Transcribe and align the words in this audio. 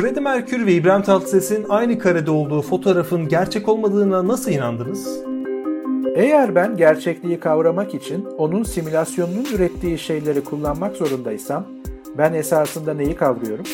Freddie 0.00 0.20
Mercury 0.20 0.66
ve 0.66 0.72
İbrahim 0.72 1.02
Tatlıses'in 1.02 1.66
aynı 1.68 1.98
karede 1.98 2.30
olduğu 2.30 2.62
fotoğrafın 2.62 3.28
gerçek 3.28 3.68
olmadığına 3.68 4.28
nasıl 4.28 4.50
inandınız? 4.50 5.18
Eğer 6.14 6.54
ben 6.54 6.76
gerçekliği 6.76 7.40
kavramak 7.40 7.94
için 7.94 8.24
onun 8.38 8.62
simülasyonunun 8.62 9.46
ürettiği 9.54 9.98
şeyleri 9.98 10.44
kullanmak 10.44 10.96
zorundaysam 10.96 11.66
ben 12.18 12.32
esasında 12.32 12.94
neyi 12.94 13.16
kavruyorum? 13.16 13.64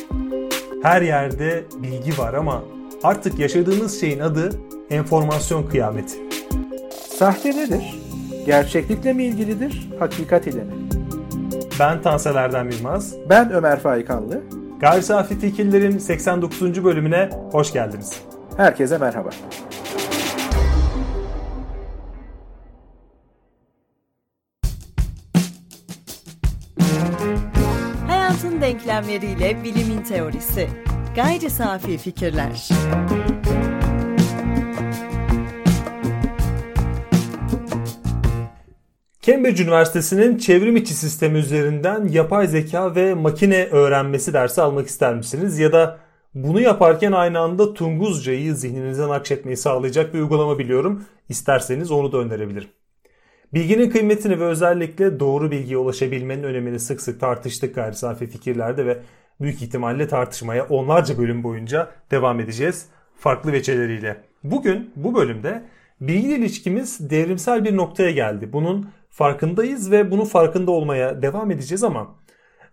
Her 0.82 1.02
yerde 1.02 1.64
bilgi 1.82 2.18
var 2.18 2.34
ama 2.34 2.62
artık 3.02 3.38
yaşadığımız 3.38 4.00
şeyin 4.00 4.20
adı 4.20 4.50
enformasyon 4.90 5.62
kıyameti. 5.62 6.16
Sahte 7.18 7.50
nedir? 7.50 8.00
Gerçeklikle 8.46 9.12
mi 9.12 9.24
ilgilidir, 9.24 9.88
hakikat 9.98 10.46
ile 10.46 10.64
mi? 10.64 10.72
Ben 11.80 12.02
Tansel 12.02 12.36
Erdem 12.36 12.70
Yılmaz. 12.70 13.14
Ben 13.30 13.52
Ömer 13.52 13.80
Faikanlı. 13.80 14.43
Gayri 14.80 15.02
Safi 15.02 15.38
Fikirlerin 15.38 15.98
89. 15.98 16.84
bölümüne 16.84 17.30
hoş 17.52 17.73
geldiniz. 17.73 18.20
Herkese 18.56 18.98
merhaba. 18.98 19.30
Hayatın 28.06 28.60
denklemleriyle 28.60 29.65
bilimin 29.65 30.02
teorisi. 30.02 30.68
Gayri 31.16 31.51
Safi 31.51 31.98
Fikirler. 31.98 32.68
Cambridge 39.27 39.62
Üniversitesi'nin 39.62 40.39
çevrim 40.39 40.77
içi 40.77 40.95
sistemi 40.95 41.39
üzerinden 41.39 42.09
yapay 42.09 42.47
zeka 42.47 42.95
ve 42.95 43.15
makine 43.15 43.65
öğrenmesi 43.65 44.33
dersi 44.33 44.62
almak 44.62 44.87
ister 44.87 45.15
misiniz? 45.15 45.59
Ya 45.59 45.73
da 45.73 45.99
bunu 46.35 46.61
yaparken 46.61 47.12
aynı 47.12 47.39
anda 47.39 47.74
Tunguzca'yı 47.74 48.55
zihninizden 48.55 49.09
nakşetmeyi 49.09 49.57
sağlayacak 49.57 50.15
bir 50.15 50.18
uygulama 50.18 50.59
biliyorum. 50.59 51.05
İsterseniz 51.29 51.91
onu 51.91 52.13
da 52.13 52.18
önerebilirim. 52.18 52.68
Bilginin 53.55 53.91
kıymetini 53.91 54.41
ve 54.41 54.45
özellikle 54.45 55.21
doğru 55.21 55.51
bilgiye 55.51 55.79
ulaşabilmenin 55.79 56.43
önemini 56.43 56.80
sık 56.80 57.01
sık 57.01 57.21
tartıştık 57.21 57.74
gayri 57.74 57.96
safi 57.96 58.27
fikirlerde 58.27 58.87
ve 58.87 58.99
büyük 59.40 59.63
ihtimalle 59.63 60.09
tartışmaya 60.09 60.65
onlarca 60.65 61.18
bölüm 61.18 61.43
boyunca 61.43 61.90
devam 62.11 62.40
edeceğiz 62.40 62.87
farklı 63.18 63.52
veçeleriyle. 63.52 64.16
Bugün 64.44 64.91
bu 64.97 65.15
bölümde 65.15 65.62
bilgi 66.00 66.28
ilişkimiz 66.28 67.11
devrimsel 67.11 67.65
bir 67.65 67.77
noktaya 67.77 68.11
geldi. 68.11 68.53
Bunun 68.53 68.87
farkındayız 69.16 69.91
ve 69.91 70.10
bunun 70.10 70.25
farkında 70.25 70.70
olmaya 70.70 71.22
devam 71.22 71.50
edeceğiz 71.50 71.84
ama 71.84 72.14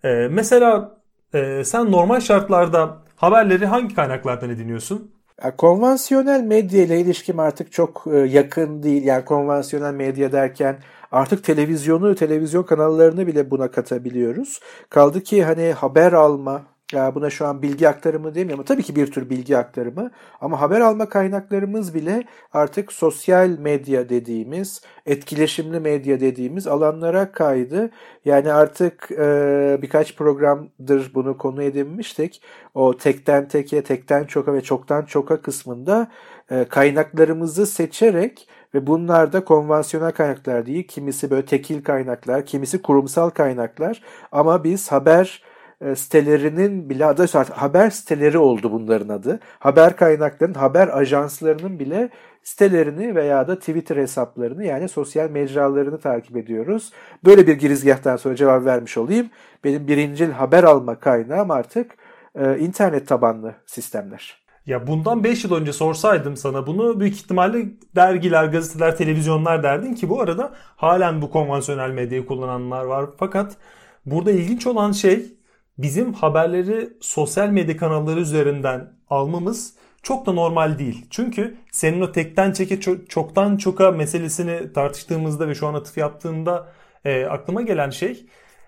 e, 0.04 0.28
mesela 0.32 0.98
e, 1.34 1.64
sen 1.64 1.92
normal 1.92 2.20
şartlarda 2.20 3.04
haberleri 3.16 3.66
hangi 3.66 3.96
kaynaklardan 3.96 4.50
ediniyorsun? 4.50 5.12
Konvansiyonel 5.58 6.44
medya 6.44 6.84
ile 6.84 7.00
ilişkim 7.00 7.40
artık 7.40 7.72
çok 7.72 8.04
e, 8.14 8.18
yakın 8.18 8.84
değil. 8.84 9.04
Yani 9.04 9.26
konvansiyonel 9.26 9.94
medya 9.94 10.32
derken 10.32 10.78
artık 11.12 11.44
televizyonu, 11.44 12.16
televizyon 12.16 12.64
kanallarını 12.64 13.28
bile 13.28 13.52
buna 13.52 13.72
katabiliyoruz. 13.72 14.60
Kaldı 14.90 15.24
ki 15.24 15.44
hani 15.44 15.72
haber 15.72 16.14
alma, 16.14 16.62
ya 16.92 17.16
buna 17.16 17.30
şu 17.30 17.48
an 17.48 17.62
bilgi 17.62 17.90
aktarımı 17.90 18.36
demiyorum 18.36 18.66
tabii 18.66 18.84
ki 18.84 18.96
bir 18.96 19.12
tür 19.12 19.30
bilgi 19.30 19.58
aktarımı. 19.58 20.12
Ama 20.42 20.62
haber 20.62 20.82
alma 20.82 21.10
kaynaklarımız 21.10 21.94
bile 21.96 22.24
artık 22.54 22.94
sosyal 22.94 23.50
medya 23.50 24.10
dediğimiz, 24.10 24.82
etkileşimli 25.06 25.80
medya 25.80 26.20
dediğimiz 26.20 26.68
alanlara 26.68 27.32
kaydı. 27.32 27.90
Yani 28.26 28.54
artık 28.54 29.12
e, 29.12 29.80
birkaç 29.82 30.16
programdır 30.16 31.12
bunu 31.16 31.38
konu 31.38 31.64
edinmiştik. 31.64 32.42
O 32.74 32.98
tekten 32.98 33.48
teke, 33.48 33.84
tekten 33.84 34.24
çoka 34.24 34.54
ve 34.54 34.62
çoktan 34.62 35.06
çoka 35.06 35.42
kısmında 35.42 36.12
e, 36.52 36.66
kaynaklarımızı 36.66 37.66
seçerek 37.66 38.48
ve 38.74 38.88
bunlar 38.88 39.34
da 39.34 39.46
konvansiyonel 39.46 40.12
kaynaklar 40.12 40.66
değil. 40.66 40.88
Kimisi 40.88 41.32
böyle 41.32 41.46
tekil 41.46 41.84
kaynaklar, 41.84 42.46
kimisi 42.46 42.82
kurumsal 42.82 43.30
kaynaklar. 43.30 44.02
Ama 44.32 44.64
biz 44.64 44.92
haber 44.92 45.44
sitelerinin 45.96 46.90
bile 46.90 47.06
adı 47.06 47.26
haber 47.54 47.90
siteleri 47.90 48.38
oldu 48.38 48.72
bunların 48.72 49.10
adı. 49.10 49.40
Haber 49.60 49.96
kaynaklarının, 49.96 50.60
haber 50.60 50.98
ajanslarının 50.98 51.80
bile 51.80 52.10
sitelerini 52.44 53.16
veya 53.16 53.48
da 53.48 53.60
Twitter 53.60 53.98
hesaplarını 53.98 54.66
yani 54.66 54.90
sosyal 54.90 55.30
mecralarını 55.30 56.00
takip 56.00 56.38
ediyoruz. 56.38 56.92
Böyle 57.26 57.48
bir 57.48 57.54
girizgahtan 57.54 58.18
sonra 58.18 58.36
cevap 58.36 58.66
vermiş 58.66 58.98
olayım. 58.98 59.30
Benim 59.64 59.88
birincil 59.88 60.32
haber 60.32 60.64
alma 60.64 61.00
kaynağım 61.00 61.52
artık 61.52 61.92
e, 62.36 62.58
internet 62.58 63.08
tabanlı 63.08 63.56
sistemler. 63.66 64.44
Ya 64.66 64.88
bundan 64.88 65.24
5 65.24 65.44
yıl 65.44 65.54
önce 65.56 65.74
sorsaydım 65.74 66.38
sana 66.38 66.68
bunu 66.68 67.00
büyük 67.00 67.16
ihtimalle 67.16 67.66
dergiler, 67.96 68.46
gazeteler, 68.46 68.98
televizyonlar 68.98 69.64
derdin 69.64 69.94
ki 69.94 70.10
bu 70.10 70.22
arada 70.22 70.54
halen 70.76 71.22
bu 71.22 71.32
konvansiyonel 71.32 71.90
medyayı 71.92 72.26
kullananlar 72.26 72.84
var. 72.84 73.10
Fakat 73.18 73.58
burada 74.06 74.32
ilginç 74.32 74.68
olan 74.68 74.92
şey 74.92 75.26
bizim 75.78 76.14
haberleri 76.14 76.90
sosyal 77.02 77.50
medya 77.50 77.78
kanalları 77.78 78.20
üzerinden 78.20 78.94
almamız 79.10 79.74
çok 80.04 80.26
da 80.26 80.32
normal 80.34 80.80
değil. 80.80 81.06
Çünkü 81.10 81.58
senin 81.72 82.02
o 82.02 82.12
tekten 82.12 82.52
çeke 82.52 82.80
çoktan 83.10 83.58
çoka 83.58 83.92
meselesini 83.92 84.74
tartıştığımızda 84.74 85.48
ve 85.48 85.56
şu 85.56 85.68
an 85.68 85.74
atıf 85.74 85.98
yaptığında 85.98 86.68
e, 87.06 87.26
aklıma 87.26 87.62
gelen 87.62 87.90
şey 87.90 88.26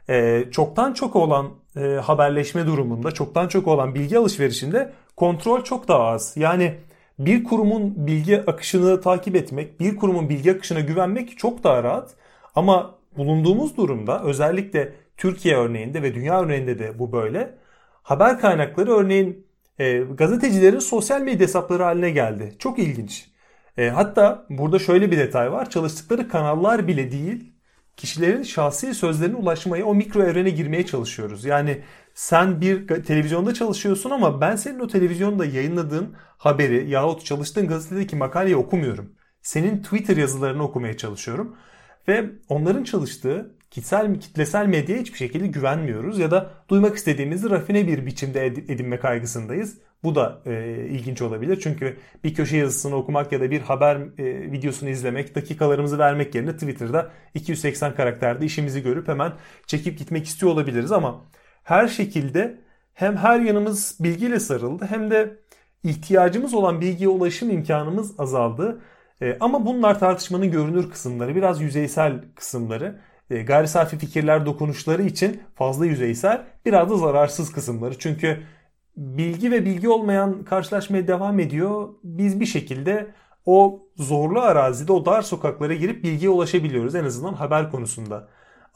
e, 0.09 0.45
çoktan 0.51 0.93
çok 0.93 1.15
olan 1.15 1.49
e, 1.75 1.81
haberleşme 1.81 2.65
durumunda, 2.65 3.11
çoktan 3.11 3.47
çok 3.47 3.67
olan 3.67 3.95
bilgi 3.95 4.17
alışverişinde 4.17 4.93
kontrol 5.15 5.63
çok 5.63 5.87
daha 5.87 6.03
az. 6.03 6.33
Yani 6.37 6.75
bir 7.19 7.43
kurumun 7.43 8.07
bilgi 8.07 8.41
akışını 8.41 9.01
takip 9.01 9.35
etmek, 9.35 9.79
bir 9.79 9.95
kurumun 9.95 10.29
bilgi 10.29 10.51
akışına 10.51 10.79
güvenmek 10.79 11.37
çok 11.37 11.63
daha 11.63 11.83
rahat. 11.83 12.13
Ama 12.55 12.95
bulunduğumuz 13.17 13.77
durumda 13.77 14.23
özellikle 14.23 14.93
Türkiye 15.17 15.55
örneğinde 15.55 16.01
ve 16.01 16.15
dünya 16.15 16.41
örneğinde 16.41 16.79
de 16.79 16.99
bu 16.99 17.11
böyle. 17.11 17.57
Haber 18.03 18.39
kaynakları 18.39 18.91
örneğin 18.91 19.47
e, 19.79 19.97
gazetecilerin 19.97 20.79
sosyal 20.79 21.21
medya 21.21 21.39
hesapları 21.39 21.83
haline 21.83 22.09
geldi. 22.11 22.55
Çok 22.59 22.79
ilginç. 22.79 23.29
E, 23.77 23.89
hatta 23.89 24.45
burada 24.49 24.79
şöyle 24.79 25.11
bir 25.11 25.17
detay 25.17 25.51
var. 25.51 25.69
Çalıştıkları 25.69 26.27
kanallar 26.27 26.87
bile 26.87 27.11
değil, 27.11 27.53
kişilerin 27.97 28.43
şahsi 28.43 28.93
sözlerine 28.93 29.35
ulaşmaya, 29.35 29.85
o 29.85 29.95
mikro 29.95 30.23
evrene 30.23 30.49
girmeye 30.49 30.85
çalışıyoruz. 30.85 31.45
Yani 31.45 31.81
sen 32.13 32.61
bir 32.61 32.87
televizyonda 32.87 33.53
çalışıyorsun 33.53 34.09
ama 34.09 34.41
ben 34.41 34.55
senin 34.55 34.79
o 34.79 34.87
televizyonda 34.87 35.45
yayınladığın 35.45 36.15
haberi 36.37 36.89
yahut 36.89 37.25
çalıştığın 37.25 37.67
gazetedeki 37.67 38.15
makaleyi 38.15 38.55
okumuyorum. 38.55 39.13
Senin 39.41 39.83
Twitter 39.83 40.17
yazılarını 40.17 40.63
okumaya 40.63 40.97
çalışıyorum. 40.97 41.57
Ve 42.07 42.25
onların 42.49 42.83
çalıştığı 42.83 43.54
kitsel 43.75 44.19
kitlesel 44.19 44.65
medyaya 44.65 45.01
hiçbir 45.01 45.17
şekilde 45.17 45.47
güvenmiyoruz 45.47 46.19
ya 46.19 46.31
da 46.31 46.49
duymak 46.69 46.95
istediğimizi 46.95 47.49
rafine 47.49 47.87
bir 47.87 48.05
biçimde 48.05 48.45
edinme 48.45 48.99
kaygısındayız. 48.99 49.77
Bu 50.03 50.15
da 50.15 50.41
e, 50.45 50.75
ilginç 50.89 51.21
olabilir 51.21 51.59
çünkü 51.63 51.97
bir 52.23 52.33
köşe 52.33 52.57
yazısını 52.57 52.95
okumak 52.95 53.31
ya 53.31 53.41
da 53.41 53.51
bir 53.51 53.61
haber 53.61 53.95
e, 53.95 54.51
videosunu 54.51 54.89
izlemek, 54.89 55.35
dakikalarımızı 55.35 55.99
vermek 55.99 56.35
yerine 56.35 56.53
Twitter'da 56.53 57.11
280 57.33 57.95
karakterde 57.95 58.45
işimizi 58.45 58.83
görüp 58.83 59.07
hemen 59.07 59.33
çekip 59.67 59.97
gitmek 59.99 60.25
istiyor 60.25 60.51
olabiliriz 60.51 60.91
ama 60.91 61.21
her 61.63 61.87
şekilde 61.87 62.61
hem 62.93 63.17
her 63.17 63.39
yanımız 63.39 63.97
bilgiyle 63.99 64.39
sarıldı 64.39 64.85
hem 64.85 65.11
de 65.11 65.39
ihtiyacımız 65.83 66.53
olan 66.53 66.81
bilgiye 66.81 67.09
ulaşım 67.09 67.49
imkanımız 67.49 68.19
azaldı. 68.19 68.81
E, 69.21 69.37
ama 69.39 69.65
bunlar 69.65 69.99
tartışmanın 69.99 70.51
görünür 70.51 70.91
kısımları, 70.91 71.35
biraz 71.35 71.61
yüzeysel 71.61 72.21
kısımları 72.35 72.99
gayri 73.29 73.67
safi 73.67 73.97
fikirler 73.97 74.45
dokunuşları 74.45 75.03
için 75.03 75.41
fazla 75.55 75.85
yüzeysel 75.85 76.45
biraz 76.65 76.89
da 76.89 76.97
zararsız 76.97 77.51
kısımları. 77.51 77.99
Çünkü 77.99 78.43
bilgi 78.97 79.51
ve 79.51 79.65
bilgi 79.65 79.89
olmayan 79.89 80.43
karşılaşmaya 80.43 81.07
devam 81.07 81.39
ediyor. 81.39 81.89
Biz 82.03 82.39
bir 82.39 82.45
şekilde 82.45 83.07
o 83.45 83.87
zorlu 83.97 84.41
arazide 84.41 84.93
o 84.93 85.05
dar 85.05 85.21
sokaklara 85.21 85.73
girip 85.73 86.03
bilgiye 86.03 86.29
ulaşabiliyoruz 86.29 86.95
en 86.95 87.03
azından 87.03 87.33
haber 87.33 87.71
konusunda. 87.71 88.27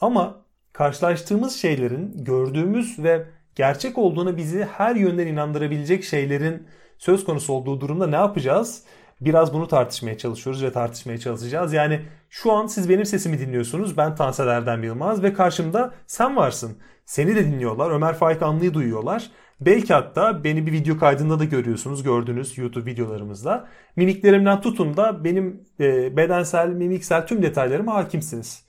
Ama 0.02 0.42
karşılaştığımız 0.74 1.56
şeylerin 1.56 2.24
gördüğümüz 2.24 3.00
ve 3.00 3.26
gerçek 3.56 3.98
olduğuna 3.98 4.38
bizi 4.38 4.64
her 4.64 4.96
yönden 4.96 5.28
inandırabilecek 5.28 6.04
şeylerin 6.04 6.68
söz 6.98 7.26
konusu 7.26 7.54
olduğu 7.54 7.82
durumda 7.82 8.08
ne 8.08 8.16
yapacağız? 8.16 8.84
Biraz 9.22 9.54
bunu 9.54 9.68
tartışmaya 9.68 10.18
çalışıyoruz 10.18 10.64
ve 10.64 10.72
tartışmaya 10.72 11.18
çalışacağız. 11.18 11.74
Yani 11.74 12.02
şu 12.30 12.52
an 12.52 12.68
siz 12.68 12.90
benim 12.90 13.06
sesimi 13.06 13.40
dinliyorsunuz. 13.40 13.98
Ben 13.98 14.16
Tansel 14.16 14.48
Erdem 14.48 14.84
Yılmaz 14.84 15.24
ve 15.24 15.34
karşımda 15.34 15.94
sen 16.08 16.36
varsın. 16.36 16.78
Seni 17.06 17.36
de 17.36 17.46
dinliyorlar. 17.46 17.92
Ömer 17.92 18.14
Faik 18.14 18.42
Anlı'yı 18.42 18.74
duyuyorlar. 18.74 19.30
Belki 19.62 19.94
hatta 19.94 20.44
beni 20.44 20.68
bir 20.68 20.72
video 20.72 20.98
kaydında 20.98 21.40
da 21.40 21.46
görüyorsunuz. 21.46 22.04
Gördüğünüz 22.04 22.58
YouTube 22.58 22.92
videolarımızda. 22.92 23.68
Mimiklerimden 23.96 24.62
tutun 24.62 24.98
da 24.98 25.24
benim 25.24 25.64
e, 25.80 26.18
bedensel, 26.18 26.70
mimiksel 26.70 27.28
tüm 27.28 27.42
detaylarıma 27.42 27.94
hakimsiniz. 27.94 28.66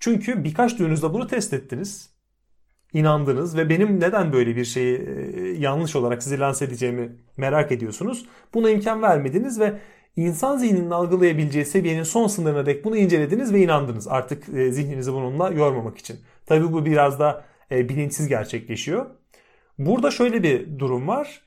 Çünkü 0.00 0.44
birkaç 0.44 0.78
düğünüzde 0.78 1.12
bunu 1.12 1.26
test 1.26 1.52
ettiniz. 1.52 2.13
İnandınız 2.94 3.56
ve 3.56 3.68
benim 3.68 4.00
neden 4.00 4.32
böyle 4.32 4.56
bir 4.56 4.64
şeyi 4.64 4.98
e, 4.98 5.48
yanlış 5.58 5.96
olarak 5.96 6.22
size 6.22 6.38
lanse 6.38 6.64
edeceğimi 6.64 7.12
merak 7.36 7.72
ediyorsunuz. 7.72 8.26
Buna 8.54 8.70
imkan 8.70 9.02
vermediniz 9.02 9.60
ve 9.60 9.78
insan 10.16 10.56
zihninin 10.56 10.90
algılayabileceği 10.90 11.64
seviyenin 11.64 12.02
son 12.02 12.26
sınırına 12.26 12.66
dek 12.66 12.84
bunu 12.84 12.96
incelediniz 12.96 13.52
ve 13.52 13.60
inandınız. 13.60 14.08
Artık 14.08 14.48
e, 14.48 14.72
zihninizi 14.72 15.12
bununla 15.12 15.50
yormamak 15.50 15.98
için. 15.98 16.16
Tabii 16.46 16.72
bu 16.72 16.86
biraz 16.86 17.18
da 17.20 17.44
e, 17.70 17.88
bilinçsiz 17.88 18.28
gerçekleşiyor. 18.28 19.06
Burada 19.78 20.10
şöyle 20.10 20.42
bir 20.42 20.78
durum 20.78 21.08
var. 21.08 21.40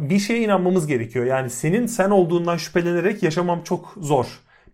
Bir 0.00 0.18
şeye 0.18 0.40
inanmamız 0.42 0.86
gerekiyor. 0.86 1.24
Yani 1.24 1.50
senin 1.50 1.86
sen 1.86 2.10
olduğundan 2.10 2.56
şüphelenerek 2.56 3.22
yaşamam 3.22 3.62
çok 3.62 3.94
zor. 4.00 4.26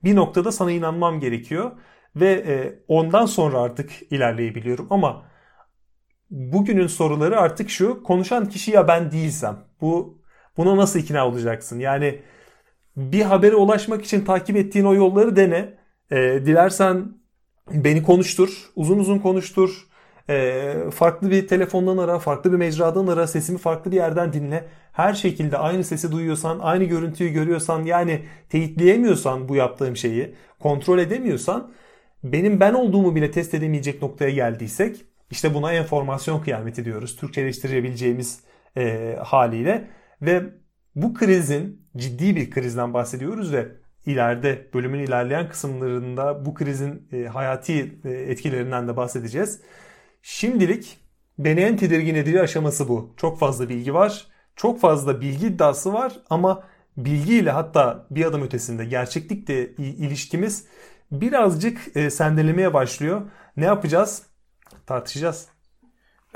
Bir 0.05 0.17
noktada 0.17 0.53
sana 0.53 0.71
inanmam 0.71 1.21
gerekiyor 1.21 1.71
ve 2.17 2.45
ondan 2.89 3.27
sonra 3.27 3.61
artık 3.61 3.91
ilerleyebiliyorum. 4.11 4.87
Ama 4.91 5.23
bugünün 6.33 6.87
soruları 6.87 7.41
artık 7.41 7.71
şu. 7.71 8.03
Konuşan 8.03 8.49
kişi 8.49 8.71
ya 8.71 8.89
ben 8.89 9.13
değilsem. 9.13 9.59
Bu 9.81 10.19
buna 10.57 10.77
nasıl 10.77 10.99
ikna 10.99 11.29
olacaksın? 11.29 11.79
Yani 11.79 12.19
bir 12.97 13.23
habere 13.23 13.57
ulaşmak 13.57 14.05
için 14.05 14.25
takip 14.25 14.57
ettiğin 14.57 14.85
o 14.85 14.95
yolları 14.95 15.37
dene. 15.37 15.75
E, 16.11 16.17
dilersen 16.47 17.13
beni 17.73 18.03
konuştur. 18.03 18.71
Uzun 18.77 18.99
uzun 18.99 19.19
konuştur. 19.19 19.87
E, 20.31 20.75
farklı 20.95 21.31
bir 21.31 21.49
telefondan 21.49 21.99
ara, 21.99 22.19
farklı 22.19 22.53
bir 22.53 22.57
mecradan 22.57 23.07
ara, 23.07 23.27
sesimi 23.27 23.59
farklı 23.59 23.91
bir 23.91 23.97
yerden 23.97 24.33
dinle. 24.33 24.65
Her 24.93 25.15
şekilde 25.15 25.59
aynı 25.59 25.85
sesi 25.85 26.13
duyuyorsan, 26.13 26.59
aynı 26.59 26.85
görüntüyü 26.85 27.31
görüyorsan, 27.31 27.85
yani 27.85 28.23
teyitleyemiyorsan 28.49 29.49
bu 29.49 29.57
yaptığım 29.57 29.97
şeyi, 29.97 30.35
kontrol 30.61 30.99
edemiyorsan, 30.99 31.73
benim 32.25 32.61
ben 32.61 32.75
olduğumu 32.75 33.15
bile 33.15 33.31
test 33.31 33.55
edemeyecek 33.55 34.03
noktaya 34.03 34.31
geldiysek, 34.31 35.05
işte 35.33 35.55
buna 35.55 35.73
enformasyon 35.73 36.41
kıyameti 36.41 36.85
diyoruz. 36.85 37.17
Türkçeleştirebileceğimiz 37.17 38.41
e, 38.77 39.17
haliyle. 39.23 39.89
Ve 40.23 40.43
bu 40.95 41.15
krizin 41.15 41.89
ciddi 41.97 42.37
bir 42.37 42.51
krizden 42.51 42.95
bahsediyoruz 42.95 43.53
ve 43.53 43.69
ileride 44.07 44.69
bölümün 44.75 44.99
ilerleyen 44.99 45.49
kısımlarında 45.49 46.47
bu 46.47 46.55
krizin 46.55 47.09
e, 47.13 47.25
hayati 47.25 48.01
e, 48.05 48.11
etkilerinden 48.11 48.89
de 48.89 48.97
bahsedeceğiz. 48.97 49.61
Şimdilik 50.23 50.99
beni 51.39 51.61
en 51.61 51.77
tedirgin 51.77 52.15
edici 52.15 52.41
aşaması 52.41 52.89
bu. 52.89 53.15
Çok 53.17 53.39
fazla 53.39 53.69
bilgi 53.69 53.95
var. 53.95 54.27
Çok 54.57 54.81
fazla 54.81 55.21
bilgi 55.21 55.47
iddiası 55.47 55.93
var 55.93 56.13
ama 56.31 56.65
bilgiyle 56.97 57.51
hatta 57.51 58.07
bir 58.11 58.25
adım 58.25 58.43
ötesinde 58.43 58.85
gerçeklikle 58.85 59.71
ilişkimiz 59.77 60.67
birazcık 61.13 61.97
e, 61.97 62.11
sendelemeye 62.11 62.75
başlıyor. 62.75 63.23
Ne 63.57 63.65
yapacağız? 63.65 64.32
Tartışacağız. 64.93 65.49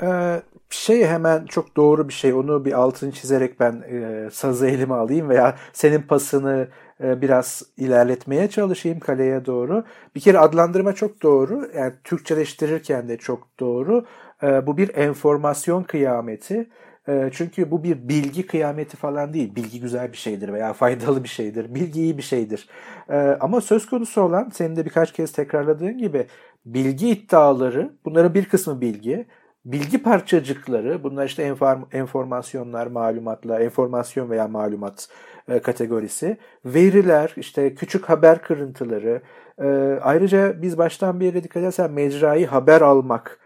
Ee, 0.01 0.41
şey 0.69 1.05
hemen 1.05 1.45
çok 1.45 1.75
doğru 1.75 2.07
bir 2.07 2.13
şey. 2.13 2.33
Onu 2.33 2.65
bir 2.65 2.73
altını 2.73 3.11
çizerek 3.11 3.59
ben 3.59 3.83
e, 3.91 4.29
sazı 4.31 4.67
elime 4.67 4.93
alayım 4.93 5.29
veya 5.29 5.55
senin 5.73 6.01
pasını 6.01 6.67
e, 7.03 7.21
biraz 7.21 7.63
ilerletmeye 7.77 8.49
çalışayım 8.49 8.99
kaleye 8.99 9.45
doğru. 9.45 9.83
Bir 10.15 10.19
kere 10.19 10.39
adlandırma 10.39 10.93
çok 10.93 11.23
doğru. 11.23 11.69
Yani 11.75 11.93
Türkçeleştirirken 12.03 13.09
de 13.09 13.17
çok 13.17 13.59
doğru. 13.59 14.05
E, 14.43 14.67
bu 14.67 14.77
bir 14.77 14.95
enformasyon 14.95 15.83
kıyameti. 15.83 16.69
E, 17.07 17.29
çünkü 17.33 17.71
bu 17.71 17.83
bir 17.83 18.09
bilgi 18.09 18.47
kıyameti 18.47 18.97
falan 18.97 19.33
değil. 19.33 19.55
Bilgi 19.55 19.79
güzel 19.79 20.11
bir 20.11 20.17
şeydir 20.17 20.53
veya 20.53 20.73
faydalı 20.73 21.23
bir 21.23 21.29
şeydir. 21.29 21.75
Bilgi 21.75 22.01
iyi 22.01 22.17
bir 22.17 22.23
şeydir. 22.23 22.69
E, 23.09 23.17
ama 23.17 23.61
söz 23.61 23.85
konusu 23.85 24.21
olan 24.21 24.49
senin 24.53 24.75
de 24.75 24.85
birkaç 24.85 25.13
kez 25.13 25.31
tekrarladığın 25.31 25.97
gibi 25.97 26.27
bilgi 26.73 27.09
iddiaları, 27.09 27.93
bunların 28.05 28.33
bir 28.33 28.45
kısmı 28.45 28.81
bilgi, 28.81 29.25
bilgi 29.65 30.03
parçacıkları, 30.03 31.03
bunlar 31.03 31.25
işte 31.25 31.43
enform, 31.43 31.83
enformasyonlar, 31.91 32.87
malumatlar, 32.87 33.61
enformasyon 33.61 34.29
veya 34.29 34.47
malumat 34.47 35.09
e, 35.47 35.59
kategorisi, 35.59 36.37
veriler, 36.65 37.33
işte 37.37 37.75
küçük 37.75 38.09
haber 38.09 38.41
kırıntıları, 38.41 39.21
e, 39.61 39.67
ayrıca 40.01 40.61
biz 40.61 40.77
baştan 40.77 41.19
beri 41.19 41.43
dikkat 41.43 41.61
edersen 41.63 41.91
mecrayı 41.91 42.47
haber 42.47 42.81
almak 42.81 43.39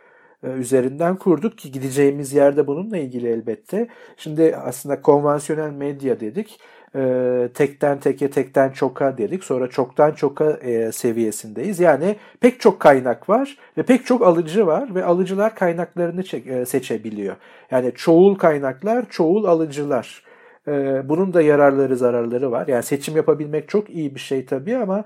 e, 0.44 0.48
üzerinden 0.50 1.16
kurduk 1.16 1.58
ki 1.58 1.72
gideceğimiz 1.72 2.34
yerde 2.34 2.68
bununla 2.68 2.98
ilgili 2.98 3.28
elbette. 3.28 3.88
Şimdi 4.18 4.56
aslında 4.56 5.02
konvansiyonel 5.02 5.72
medya 5.72 6.20
dedik 6.20 6.60
e, 6.96 7.50
tekten 7.54 8.00
teke 8.00 8.30
tekten 8.30 8.70
çoka 8.70 9.18
dedik. 9.18 9.44
Sonra 9.44 9.70
çoktan 9.70 10.12
çoka 10.12 10.52
e, 10.52 10.92
seviyesindeyiz. 10.92 11.80
Yani 11.80 12.16
pek 12.40 12.60
çok 12.60 12.80
kaynak 12.80 13.30
var 13.30 13.58
ve 13.78 13.84
pek 13.84 14.06
çok 14.06 14.22
alıcı 14.22 14.68
var 14.68 14.96
ve 14.96 15.06
alıcılar 15.06 15.56
kaynaklarını 15.56 16.24
çek, 16.24 16.48
e, 16.48 16.66
seçebiliyor. 16.66 17.36
Yani 17.72 17.92
çoğul 17.96 18.36
kaynaklar, 18.36 19.10
çoğul 19.10 19.46
alıcılar. 19.46 20.24
E, 20.68 20.72
bunun 21.10 21.34
da 21.34 21.42
yararları 21.42 21.98
zararları 21.98 22.52
var. 22.52 22.68
Yani 22.68 22.84
seçim 22.84 23.16
yapabilmek 23.16 23.70
çok 23.70 23.90
iyi 23.90 24.16
bir 24.16 24.20
şey 24.20 24.46
tabii 24.46 24.78
ama 24.78 25.04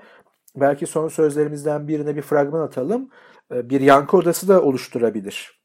belki 0.55 0.85
son 0.85 1.07
sözlerimizden 1.07 1.87
birine 1.87 2.15
bir 2.15 2.21
fragman 2.21 2.61
atalım. 2.61 3.09
E, 3.53 3.69
bir 3.69 3.81
yankı 3.81 4.17
odası 4.17 4.47
da 4.47 4.61
oluşturabilir. 4.61 5.64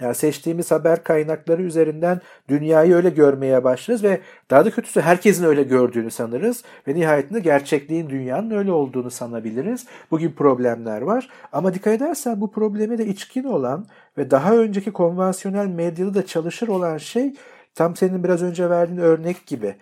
Yani 0.00 0.14
seçtiğimiz 0.14 0.70
haber 0.70 1.04
kaynakları 1.04 1.62
üzerinden 1.62 2.20
dünyayı 2.48 2.94
öyle 2.94 3.10
görmeye 3.10 3.64
başlarız 3.64 4.04
ve 4.04 4.20
daha 4.50 4.64
da 4.64 4.70
kötüsü 4.70 5.00
herkesin 5.00 5.44
öyle 5.44 5.62
gördüğünü 5.62 6.10
sanırız 6.10 6.64
ve 6.88 6.94
nihayetinde 6.94 7.40
gerçekliğin 7.40 8.10
dünyanın 8.10 8.50
öyle 8.50 8.72
olduğunu 8.72 9.10
sanabiliriz. 9.10 9.86
Bugün 10.10 10.32
problemler 10.32 11.02
var 11.02 11.28
ama 11.52 11.74
dikkat 11.74 11.94
edersen 11.94 12.40
bu 12.40 12.50
problemi 12.52 12.98
de 12.98 13.06
içkin 13.06 13.44
olan 13.44 13.86
ve 14.18 14.30
daha 14.30 14.56
önceki 14.56 14.92
konvansiyonel 14.92 15.66
medyada 15.66 16.14
da 16.14 16.26
çalışır 16.26 16.68
olan 16.68 16.98
şey 16.98 17.34
tam 17.74 17.96
senin 17.96 18.24
biraz 18.24 18.42
önce 18.42 18.70
verdiğin 18.70 19.00
örnek 19.00 19.46
gibi. 19.46 19.76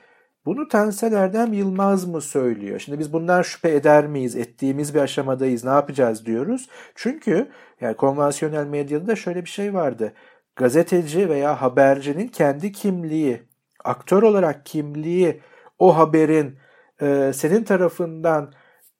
Bunu 0.47 0.69
Tansel 0.69 1.13
Erdem 1.13 1.53
Yılmaz 1.53 2.05
mı 2.05 2.21
söylüyor? 2.21 2.79
Şimdi 2.79 2.99
biz 2.99 3.13
bundan 3.13 3.43
şüphe 3.43 3.75
eder 3.75 4.07
miyiz? 4.07 4.37
Ettiğimiz 4.37 4.95
bir 4.95 5.01
aşamadayız. 5.01 5.65
Ne 5.65 5.71
yapacağız 5.71 6.27
diyoruz. 6.27 6.69
Çünkü 6.95 7.51
yani 7.81 7.97
konvansiyonel 7.97 8.67
medyada 8.67 9.07
da 9.07 9.17
şöyle 9.17 9.45
bir 9.45 9.51
şey 9.51 9.75
vardı. 9.75 10.13
Gazeteci 10.57 11.29
veya 11.29 11.63
habercinin 11.63 12.29
kendi 12.29 12.73
kimliği, 12.73 13.43
aktör 13.85 14.23
olarak 14.23 14.67
kimliği 14.67 15.41
o 15.79 15.97
haberin 15.99 16.59
e, 17.03 17.33
senin 17.35 17.65
tarafından 17.65 18.53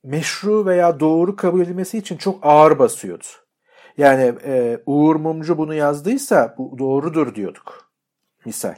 meşru 0.03 0.65
veya 0.65 0.99
doğru 0.99 1.35
kabul 1.35 1.61
edilmesi 1.61 1.97
için 1.97 2.17
çok 2.17 2.39
ağır 2.45 2.79
basıyordu. 2.79 3.25
Yani 3.97 4.33
e, 4.45 4.79
Uğur 4.85 5.15
Mumcu 5.15 5.57
bunu 5.57 5.73
yazdıysa 5.73 6.55
bu 6.57 6.77
doğrudur 6.77 7.35
diyorduk. 7.35 7.91
Misal 8.45 8.75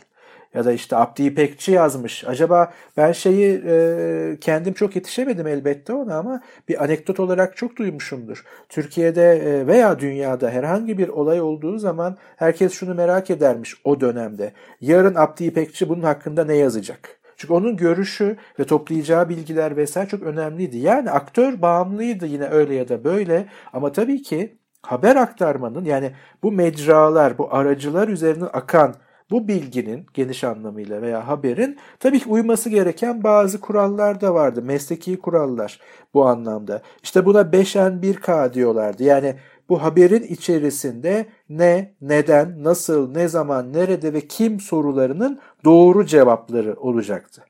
ya 0.53 0.65
da 0.65 0.71
işte 0.71 0.95
Abdi 0.95 1.23
İpekçi 1.23 1.71
yazmış. 1.71 2.23
Acaba 2.27 2.73
ben 2.97 3.11
şeyi 3.11 3.61
e, 3.65 4.37
kendim 4.41 4.73
çok 4.73 4.95
yetişemedim 4.95 5.47
elbette 5.47 5.93
ona 5.93 6.17
ama 6.17 6.41
bir 6.69 6.83
anekdot 6.83 7.19
olarak 7.19 7.57
çok 7.57 7.75
duymuşumdur. 7.75 8.43
Türkiye'de 8.69 9.31
e, 9.31 9.67
veya 9.67 9.99
dünyada 9.99 10.49
herhangi 10.49 10.97
bir 10.97 11.07
olay 11.07 11.41
olduğu 11.41 11.77
zaman 11.77 12.17
herkes 12.35 12.73
şunu 12.73 12.93
merak 12.93 13.29
edermiş 13.29 13.75
o 13.83 14.01
dönemde. 14.01 14.53
Yarın 14.81 15.15
Abdi 15.15 15.45
İpekçi 15.45 15.89
bunun 15.89 16.03
hakkında 16.03 16.45
ne 16.45 16.55
yazacak? 16.55 17.17
Çünkü 17.37 17.53
onun 17.53 17.77
görüşü 17.77 18.37
ve 18.59 18.63
toplayacağı 18.63 19.29
bilgiler 19.29 19.77
vesaire 19.77 20.09
çok 20.09 20.23
önemliydi. 20.23 20.77
Yani 20.77 21.11
aktör 21.11 21.61
bağımlıydı 21.61 22.25
yine 22.25 22.47
öyle 22.49 22.75
ya 22.75 22.89
da 22.89 23.03
böyle 23.03 23.45
ama 23.73 23.91
tabii 23.91 24.21
ki 24.21 24.57
haber 24.81 25.15
aktarmanın 25.15 25.85
yani 25.85 26.11
bu 26.43 26.51
mecralar, 26.51 27.37
bu 27.37 27.53
aracılar 27.53 28.07
üzerinden 28.07 28.49
akan 28.53 28.95
bu 29.31 29.47
bilginin 29.47 30.05
geniş 30.13 30.43
anlamıyla 30.43 31.01
veya 31.01 31.27
haberin 31.27 31.77
tabii 31.99 32.19
ki 32.19 32.29
uyması 32.29 32.69
gereken 32.69 33.23
bazı 33.23 33.61
kurallar 33.61 34.21
da 34.21 34.33
vardı. 34.33 34.61
Mesleki 34.61 35.19
kurallar 35.19 35.79
bu 36.13 36.25
anlamda. 36.25 36.81
İşte 37.03 37.25
buna 37.25 37.41
5N1K 37.41 38.53
diyorlardı. 38.53 39.03
Yani 39.03 39.35
bu 39.69 39.83
haberin 39.83 40.23
içerisinde 40.23 41.25
ne, 41.49 41.95
neden, 42.01 42.63
nasıl, 42.63 43.11
ne 43.11 43.27
zaman, 43.27 43.73
nerede 43.73 44.13
ve 44.13 44.21
kim 44.21 44.59
sorularının 44.59 45.39
doğru 45.65 46.05
cevapları 46.05 46.75
olacaktı. 46.75 47.43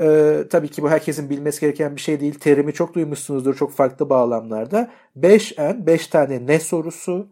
Ee, 0.00 0.44
tabii 0.50 0.68
ki 0.68 0.82
bu 0.82 0.90
herkesin 0.90 1.30
bilmesi 1.30 1.60
gereken 1.60 1.96
bir 1.96 2.00
şey 2.00 2.20
değil. 2.20 2.34
Terimi 2.34 2.72
çok 2.72 2.94
duymuşsunuzdur 2.94 3.54
çok 3.54 3.72
farklı 3.72 4.10
bağlamlarda. 4.10 4.90
5N, 5.16 5.86
5 5.86 6.06
tane 6.06 6.46
ne 6.46 6.60
sorusu, 6.60 7.28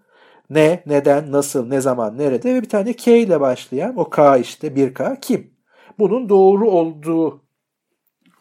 ne, 0.51 0.83
neden, 0.87 1.33
nasıl, 1.33 1.69
ne 1.69 1.81
zaman, 1.81 2.19
nerede 2.19 2.55
ve 2.55 2.63
bir 2.63 2.69
tane 2.69 2.93
K 2.93 3.17
ile 3.19 3.41
başlayan 3.41 3.97
o 3.97 4.11
K 4.11 4.37
işte 4.37 4.69
1K 4.69 5.21
kim? 5.21 5.51
Bunun 5.99 6.29
doğru 6.29 6.71
olduğu 6.71 7.45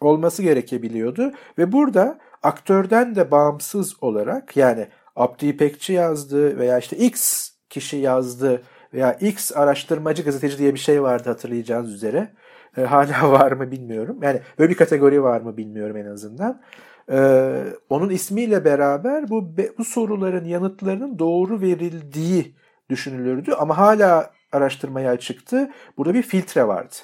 olması 0.00 0.42
gerekebiliyordu 0.42 1.32
ve 1.58 1.72
burada 1.72 2.18
aktörden 2.42 3.14
de 3.14 3.30
bağımsız 3.30 4.02
olarak 4.02 4.56
yani 4.56 4.88
Abdi 5.16 5.46
İpekçi 5.46 5.92
yazdı 5.92 6.58
veya 6.58 6.78
işte 6.78 6.96
X 6.96 7.50
kişi 7.70 7.96
yazdı 7.96 8.62
veya 8.94 9.12
X 9.12 9.56
araştırmacı 9.56 10.22
gazeteci 10.22 10.58
diye 10.58 10.74
bir 10.74 10.78
şey 10.78 11.02
vardı 11.02 11.28
hatırlayacağınız 11.28 11.94
üzere. 11.94 12.32
E, 12.76 12.82
hala 12.82 13.32
var 13.32 13.52
mı 13.52 13.70
bilmiyorum. 13.70 14.18
Yani 14.22 14.40
böyle 14.58 14.70
bir 14.70 14.76
kategori 14.76 15.22
var 15.22 15.40
mı 15.40 15.56
bilmiyorum 15.56 15.96
en 15.96 16.06
azından. 16.06 16.62
Ee, 17.10 17.64
onun 17.88 18.10
ismiyle 18.10 18.64
beraber 18.64 19.28
bu 19.30 19.56
bu 19.78 19.84
soruların 19.84 20.44
yanıtlarının 20.44 21.18
doğru 21.18 21.60
verildiği 21.60 22.54
düşünülürdü 22.90 23.52
ama 23.52 23.78
hala 23.78 24.30
araştırmaya 24.52 25.10
açıktı. 25.10 25.70
Burada 25.96 26.14
bir 26.14 26.22
filtre 26.22 26.68
vardı. 26.68 26.94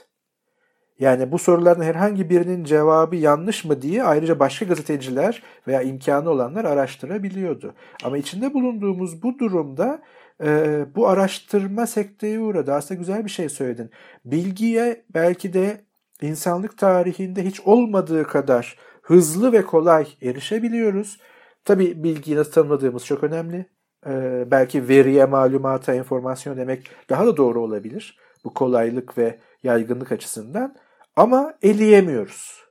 Yani 0.98 1.32
bu 1.32 1.38
soruların 1.38 1.82
herhangi 1.82 2.30
birinin 2.30 2.64
cevabı 2.64 3.16
yanlış 3.16 3.64
mı 3.64 3.82
diye 3.82 4.04
ayrıca 4.04 4.38
başka 4.38 4.64
gazeteciler 4.64 5.42
veya 5.66 5.82
imkanı 5.82 6.30
olanlar 6.30 6.64
araştırabiliyordu. 6.64 7.74
Ama 8.04 8.18
içinde 8.18 8.54
bulunduğumuz 8.54 9.22
bu 9.22 9.38
durumda 9.38 10.02
e, 10.44 10.84
bu 10.96 11.08
araştırma 11.08 11.86
sekteye 11.86 12.40
uğradı. 12.40 12.72
Aslında 12.74 12.98
güzel 12.98 13.24
bir 13.24 13.30
şey 13.30 13.48
söyledin. 13.48 13.90
Bilgiye 14.24 15.04
belki 15.14 15.52
de 15.52 15.80
insanlık 16.22 16.78
tarihinde 16.78 17.44
hiç 17.44 17.60
olmadığı 17.60 18.24
kadar 18.24 18.76
hızlı 19.10 19.52
ve 19.52 19.62
kolay 19.62 20.08
erişebiliyoruz. 20.22 21.18
Tabi 21.64 22.04
bilgiyi 22.04 22.36
nasıl 22.36 22.52
tanımladığımız 22.52 23.06
çok 23.06 23.24
önemli. 23.24 23.66
Ee, 24.06 24.44
belki 24.50 24.88
veriye, 24.88 25.24
malumata, 25.24 25.94
informasyon 25.94 26.56
demek 26.56 26.90
daha 27.08 27.26
da 27.26 27.36
doğru 27.36 27.60
olabilir. 27.60 28.18
Bu 28.44 28.54
kolaylık 28.54 29.18
ve 29.18 29.38
yaygınlık 29.62 30.12
açısından. 30.12 30.76
Ama 31.16 31.54
eleyemiyoruz. 31.62 32.64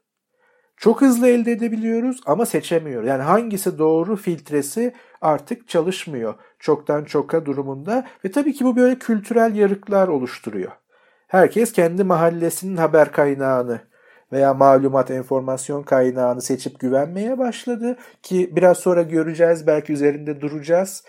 Çok 0.78 1.02
hızlı 1.02 1.28
elde 1.28 1.52
edebiliyoruz 1.52 2.22
ama 2.26 2.46
seçemiyoruz. 2.46 3.08
Yani 3.08 3.24
hangisi 3.24 3.80
doğru 3.80 4.16
filtresi 4.16 4.94
artık 5.22 5.68
çalışmıyor. 5.68 6.36
Çoktan 6.60 7.04
çoka 7.04 7.46
durumunda 7.46 8.08
ve 8.26 8.32
tabii 8.32 8.54
ki 8.54 8.66
bu 8.66 8.76
böyle 8.76 9.00
kültürel 9.00 9.56
yarıklar 9.56 10.08
oluşturuyor. 10.08 10.72
Herkes 11.28 11.74
kendi 11.74 12.04
mahallesinin 12.04 12.78
haber 12.78 13.12
kaynağını 13.12 13.89
veya 14.32 14.54
malumat, 14.54 15.12
enformasyon 15.12 15.84
kaynağını 15.84 16.42
seçip 16.42 16.80
güvenmeye 16.80 17.38
başladı 17.38 17.98
ki 18.24 18.56
biraz 18.56 18.78
sonra 18.78 19.02
göreceğiz 19.02 19.68
belki 19.68 19.94
üzerinde 19.94 20.42
duracağız. 20.42 21.04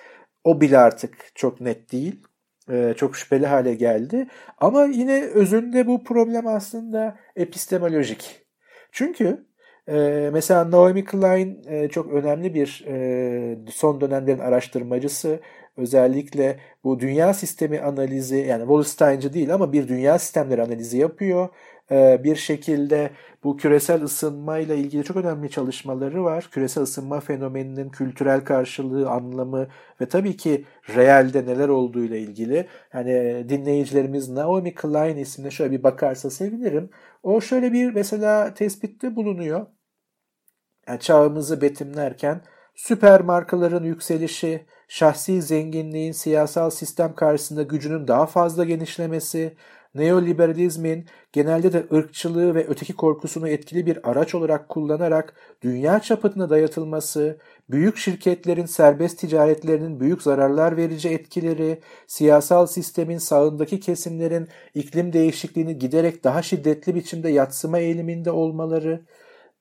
O 0.45 0.61
bile 0.61 0.79
artık 0.79 1.17
çok 1.35 1.61
net 1.61 1.93
değil. 1.93 2.23
Ee, 2.71 2.95
çok 2.97 3.17
şüpheli 3.17 3.47
hale 3.47 3.75
geldi. 3.75 4.27
Ama 4.59 4.85
yine 4.85 5.23
özünde 5.23 5.87
bu 5.87 6.05
problem 6.05 6.47
aslında 6.47 7.17
epistemolojik. 7.37 8.47
Çünkü 8.93 9.47
e, 9.89 10.31
mesela 10.33 10.71
Naomi 10.71 11.05
Klein 11.05 11.63
e, 11.67 11.89
çok 11.89 12.13
önemli 12.13 12.55
bir 12.55 12.85
e, 12.87 13.59
son 13.71 14.01
dönemlerin 14.01 14.39
araştırmacısı. 14.39 15.41
Özellikle 15.77 16.59
bu 16.85 17.01
dünya 17.01 17.35
sistemi 17.35 17.81
analizi 17.81 18.37
yani 18.37 18.61
Wallenstein'cı 18.61 19.33
değil 19.33 19.55
ama 19.55 19.73
bir 19.73 19.89
dünya 19.89 20.19
sistemleri 20.19 20.63
analizi 20.63 20.99
yapıyor 20.99 21.49
bir 22.25 22.37
şekilde 22.37 23.11
bu 23.45 23.57
küresel 23.57 24.03
ısınma 24.03 24.59
ile 24.59 24.77
ilgili 24.77 25.05
çok 25.05 25.17
önemli 25.17 25.51
çalışmaları 25.51 26.25
var. 26.25 26.49
Küresel 26.53 26.83
ısınma 26.83 27.21
fenomeninin 27.21 27.91
kültürel 27.91 28.45
karşılığı, 28.45 29.11
anlamı 29.11 29.69
ve 30.01 30.09
tabii 30.09 30.37
ki 30.37 30.65
realde 30.95 31.47
neler 31.47 31.69
olduğu 31.69 32.05
ile 32.05 32.21
ilgili. 32.21 32.69
Yani 32.95 33.45
dinleyicilerimiz 33.49 34.29
Naomi 34.29 34.75
Klein 34.75 35.17
ismine 35.17 35.51
şöyle 35.51 35.71
bir 35.73 35.83
bakarsa 35.83 36.31
sevinirim. 36.31 36.91
O 37.23 37.41
şöyle 37.41 37.73
bir 37.73 37.95
mesela 37.95 38.55
tespitte 38.55 39.17
bulunuyor. 39.17 39.67
Yani 40.89 41.01
çağımızı 41.01 41.61
betimlerken 41.61 42.41
süper 42.75 43.21
markaların 43.21 43.85
yükselişi, 43.85 44.67
şahsi 44.89 45.43
zenginliğin 45.43 46.13
siyasal 46.13 46.71
sistem 46.71 47.15
karşısında 47.15 47.63
gücünün 47.63 48.09
daha 48.09 48.27
fazla 48.27 48.65
genişlemesi, 48.65 49.57
neoliberalizmin 49.95 51.07
genelde 51.33 51.73
de 51.73 51.87
ırkçılığı 51.93 52.55
ve 52.55 52.67
öteki 52.69 52.93
korkusunu 52.93 53.49
etkili 53.49 53.87
bir 53.87 54.11
araç 54.11 54.35
olarak 54.35 54.69
kullanarak 54.69 55.35
dünya 55.63 56.01
çapına 56.01 56.51
dayatılması, 56.51 57.39
büyük 57.71 57.97
şirketlerin 57.97 58.67
serbest 58.67 59.19
ticaretlerinin 59.19 60.01
büyük 60.01 60.23
zararlar 60.23 60.77
verici 60.77 61.09
etkileri, 61.09 61.81
siyasal 62.07 62.67
sistemin 62.67 63.19
sağındaki 63.19 63.81
kesimlerin 63.81 64.49
iklim 64.75 65.13
değişikliğini 65.13 65.79
giderek 65.79 66.25
daha 66.25 66.43
şiddetli 66.43 66.95
biçimde 66.95 67.29
yatsıma 67.29 67.79
eğiliminde 67.79 68.31
olmaları, 68.31 69.01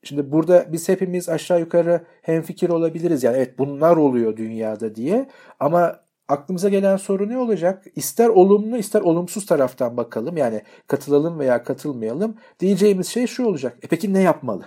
Şimdi 0.02 0.32
burada 0.32 0.66
biz 0.72 0.88
hepimiz 0.88 1.28
aşağı 1.28 1.60
yukarı 1.60 2.04
hemfikir 2.22 2.68
olabiliriz. 2.68 3.22
Yani 3.22 3.36
evet 3.36 3.58
bunlar 3.58 3.96
oluyor 3.96 4.36
dünyada 4.36 4.94
diye. 4.94 5.28
Ama 5.60 6.00
aklımıza 6.30 6.68
gelen 6.68 6.96
soru 6.96 7.28
ne 7.28 7.38
olacak? 7.38 7.84
İster 7.96 8.28
olumlu 8.28 8.76
ister 8.76 9.00
olumsuz 9.00 9.46
taraftan 9.46 9.96
bakalım. 9.96 10.36
Yani 10.36 10.62
katılalım 10.86 11.38
veya 11.38 11.62
katılmayalım. 11.64 12.36
Diyeceğimiz 12.60 13.08
şey 13.08 13.26
şu 13.26 13.46
olacak. 13.46 13.78
E 13.82 13.86
peki 13.88 14.14
ne 14.14 14.20
yapmalı? 14.20 14.64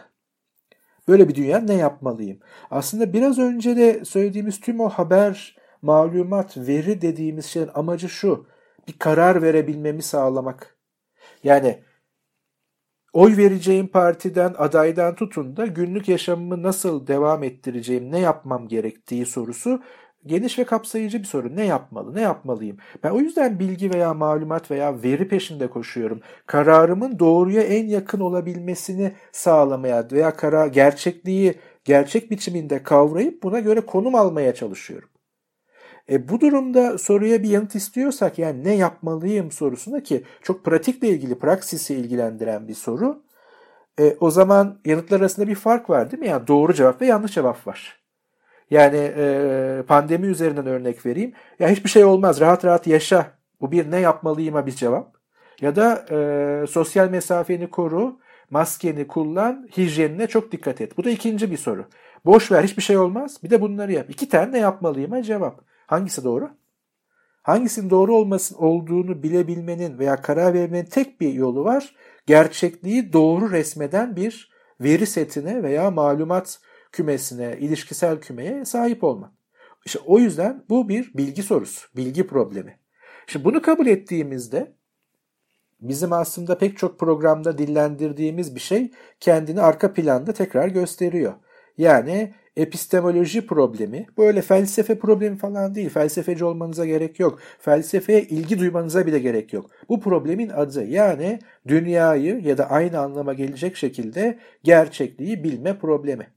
Böyle 1.07 1.27
bir 1.29 1.35
dünya 1.35 1.59
ne 1.59 1.73
yapmalıyım? 1.73 2.39
Aslında 2.71 3.13
biraz 3.13 3.39
önce 3.39 3.77
de 3.77 4.05
söylediğimiz 4.05 4.59
tüm 4.59 4.79
o 4.79 4.89
haber, 4.89 5.55
malumat, 5.81 6.57
veri 6.57 7.01
dediğimiz 7.01 7.45
şeyin 7.45 7.69
amacı 7.73 8.09
şu. 8.09 8.47
Bir 8.87 8.99
karar 8.99 9.41
verebilmemi 9.41 10.01
sağlamak. 10.01 10.77
Yani 11.43 11.83
oy 13.13 13.37
vereceğim 13.37 13.87
partiden, 13.87 14.55
adaydan 14.57 15.15
tutun 15.15 15.57
da 15.57 15.65
günlük 15.65 16.09
yaşamımı 16.09 16.63
nasıl 16.63 17.07
devam 17.07 17.43
ettireceğim, 17.43 18.11
ne 18.11 18.19
yapmam 18.19 18.67
gerektiği 18.67 19.25
sorusu 19.25 19.81
geniş 20.25 20.59
ve 20.59 20.63
kapsayıcı 20.63 21.19
bir 21.19 21.23
soru. 21.25 21.55
Ne 21.55 21.65
yapmalı, 21.65 22.15
ne 22.15 22.21
yapmalıyım? 22.21 22.77
Ben 23.03 23.09
o 23.09 23.19
yüzden 23.19 23.59
bilgi 23.59 23.93
veya 23.93 24.13
malumat 24.13 24.71
veya 24.71 25.03
veri 25.03 25.27
peşinde 25.27 25.67
koşuyorum. 25.67 26.21
Kararımın 26.45 27.19
doğruya 27.19 27.61
en 27.61 27.87
yakın 27.87 28.19
olabilmesini 28.19 29.11
sağlamaya 29.31 30.07
veya 30.11 30.35
karar 30.35 30.67
gerçekliği 30.67 31.55
gerçek 31.85 32.31
biçiminde 32.31 32.83
kavrayıp 32.83 33.43
buna 33.43 33.59
göre 33.59 33.81
konum 33.81 34.15
almaya 34.15 34.55
çalışıyorum. 34.55 35.09
E, 36.09 36.29
bu 36.29 36.41
durumda 36.41 36.97
soruya 36.97 37.43
bir 37.43 37.49
yanıt 37.49 37.75
istiyorsak 37.75 38.39
yani 38.39 38.63
ne 38.63 38.75
yapmalıyım 38.75 39.51
sorusuna 39.51 40.03
ki 40.03 40.23
çok 40.41 40.65
pratikle 40.65 41.09
ilgili, 41.09 41.39
praksisi 41.39 41.95
ilgilendiren 41.95 42.67
bir 42.67 42.73
soru. 42.73 43.23
E, 43.99 44.17
o 44.19 44.31
zaman 44.31 44.79
yanıtlar 44.85 45.19
arasında 45.19 45.47
bir 45.47 45.55
fark 45.55 45.89
var 45.89 46.11
değil 46.11 46.21
mi? 46.21 46.27
Yani 46.27 46.47
doğru 46.47 46.73
cevap 46.73 47.01
ve 47.01 47.05
yanlış 47.05 47.33
cevap 47.33 47.67
var. 47.67 48.02
Yani 48.73 49.13
e, 49.17 49.83
pandemi 49.87 50.27
üzerinden 50.27 50.65
örnek 50.65 51.05
vereyim. 51.05 51.33
Ya 51.59 51.69
hiçbir 51.69 51.89
şey 51.89 52.05
olmaz 52.05 52.39
rahat 52.39 52.65
rahat 52.65 52.87
yaşa. 52.87 53.31
Bu 53.61 53.71
bir 53.71 53.91
ne 53.91 53.99
yapmalıyıma 53.99 54.65
bir 54.65 54.71
cevap. 54.71 55.15
Ya 55.61 55.75
da 55.75 56.05
e, 56.11 56.67
sosyal 56.67 57.09
mesafeni 57.09 57.69
koru, 57.69 58.19
maskeni 58.49 59.07
kullan, 59.07 59.69
hijyenine 59.77 60.27
çok 60.27 60.51
dikkat 60.51 60.81
et. 60.81 60.97
Bu 60.97 61.03
da 61.03 61.09
ikinci 61.09 61.51
bir 61.51 61.57
soru. 61.57 61.85
Boş 62.25 62.51
ver 62.51 62.63
hiçbir 62.63 62.81
şey 62.81 62.97
olmaz. 62.97 63.37
Bir 63.43 63.49
de 63.49 63.61
bunları 63.61 63.91
yap. 63.91 64.05
İki 64.09 64.29
tane 64.29 64.51
ne 64.51 64.59
yapmalıyıma 64.59 65.23
cevap. 65.23 65.61
Hangisi 65.87 66.23
doğru? 66.23 66.49
Hangisinin 67.43 67.89
doğru 67.89 68.15
olmasın 68.15 68.55
olduğunu 68.55 69.23
bilebilmenin 69.23 69.99
veya 69.99 70.15
karar 70.15 70.53
vermenin 70.53 70.85
tek 70.85 71.21
bir 71.21 71.33
yolu 71.33 71.63
var. 71.63 71.95
Gerçekliği 72.27 73.13
doğru 73.13 73.51
resmeden 73.51 74.15
bir 74.15 74.51
veri 74.81 75.05
setine 75.05 75.63
veya 75.63 75.91
malumat 75.91 76.59
kümesine, 76.93 77.57
ilişkisel 77.59 78.21
kümeye 78.21 78.65
sahip 78.65 79.03
olmak. 79.03 79.31
İşte 79.85 79.99
o 80.05 80.19
yüzden 80.19 80.63
bu 80.69 80.89
bir 80.89 81.13
bilgi 81.13 81.43
sorusu, 81.43 81.87
bilgi 81.95 82.27
problemi. 82.27 82.79
Şimdi 83.27 83.45
bunu 83.45 83.61
kabul 83.61 83.87
ettiğimizde 83.87 84.73
bizim 85.81 86.13
aslında 86.13 86.57
pek 86.57 86.77
çok 86.77 86.99
programda 86.99 87.57
dillendirdiğimiz 87.57 88.55
bir 88.55 88.59
şey 88.59 88.91
kendini 89.19 89.61
arka 89.61 89.93
planda 89.93 90.33
tekrar 90.33 90.67
gösteriyor. 90.67 91.33
Yani 91.77 92.33
epistemoloji 92.57 93.47
problemi, 93.47 94.05
böyle 94.17 94.41
felsefe 94.41 94.99
problemi 94.99 95.37
falan 95.37 95.75
değil. 95.75 95.89
Felsefeci 95.89 96.45
olmanıza 96.45 96.85
gerek 96.85 97.19
yok. 97.19 97.39
Felsefeye 97.59 98.21
ilgi 98.21 98.59
duymanıza 98.59 99.05
bile 99.05 99.19
gerek 99.19 99.53
yok. 99.53 99.69
Bu 99.89 99.99
problemin 100.01 100.49
adı 100.49 100.85
yani 100.85 101.39
dünyayı 101.67 102.41
ya 102.41 102.57
da 102.57 102.69
aynı 102.69 102.99
anlama 102.99 103.33
gelecek 103.33 103.75
şekilde 103.75 104.39
gerçekliği 104.63 105.43
bilme 105.43 105.77
problemi. 105.79 106.27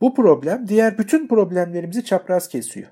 Bu 0.00 0.14
problem 0.14 0.68
diğer 0.68 0.98
bütün 0.98 1.28
problemlerimizi 1.28 2.04
çapraz 2.04 2.48
kesiyor. 2.48 2.88